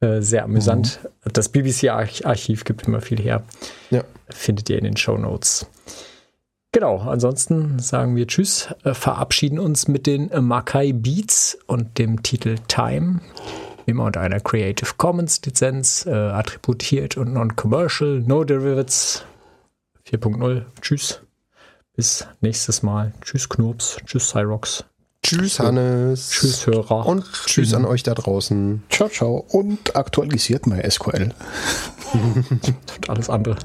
[0.00, 1.00] Äh, sehr amüsant.
[1.02, 1.30] Mhm.
[1.32, 3.42] Das BBC-Archiv gibt immer viel her.
[3.90, 4.04] Ja.
[4.28, 5.66] Findet ihr in den Show Notes.
[6.70, 12.56] Genau, ansonsten sagen wir Tschüss, äh, verabschieden uns mit den Makai Beats und dem Titel
[12.68, 13.20] Time.
[13.86, 19.24] Immer unter einer Creative Commons Lizenz, attributiert und non-commercial, no derivatives
[20.08, 20.62] 4.0.
[20.80, 21.23] Tschüss.
[21.96, 23.12] Bis nächstes Mal.
[23.20, 23.98] Tschüss Knops.
[24.04, 24.84] Tschüss Cyrox.
[25.22, 26.30] Tschüss Hannes.
[26.30, 27.06] Tschüss Hörer.
[27.06, 28.82] Und tschüss an euch da draußen.
[28.90, 29.44] Ciao, ciao.
[29.48, 31.32] Und aktualisiert mal SQL.
[32.12, 32.74] Und
[33.08, 33.56] alles andere.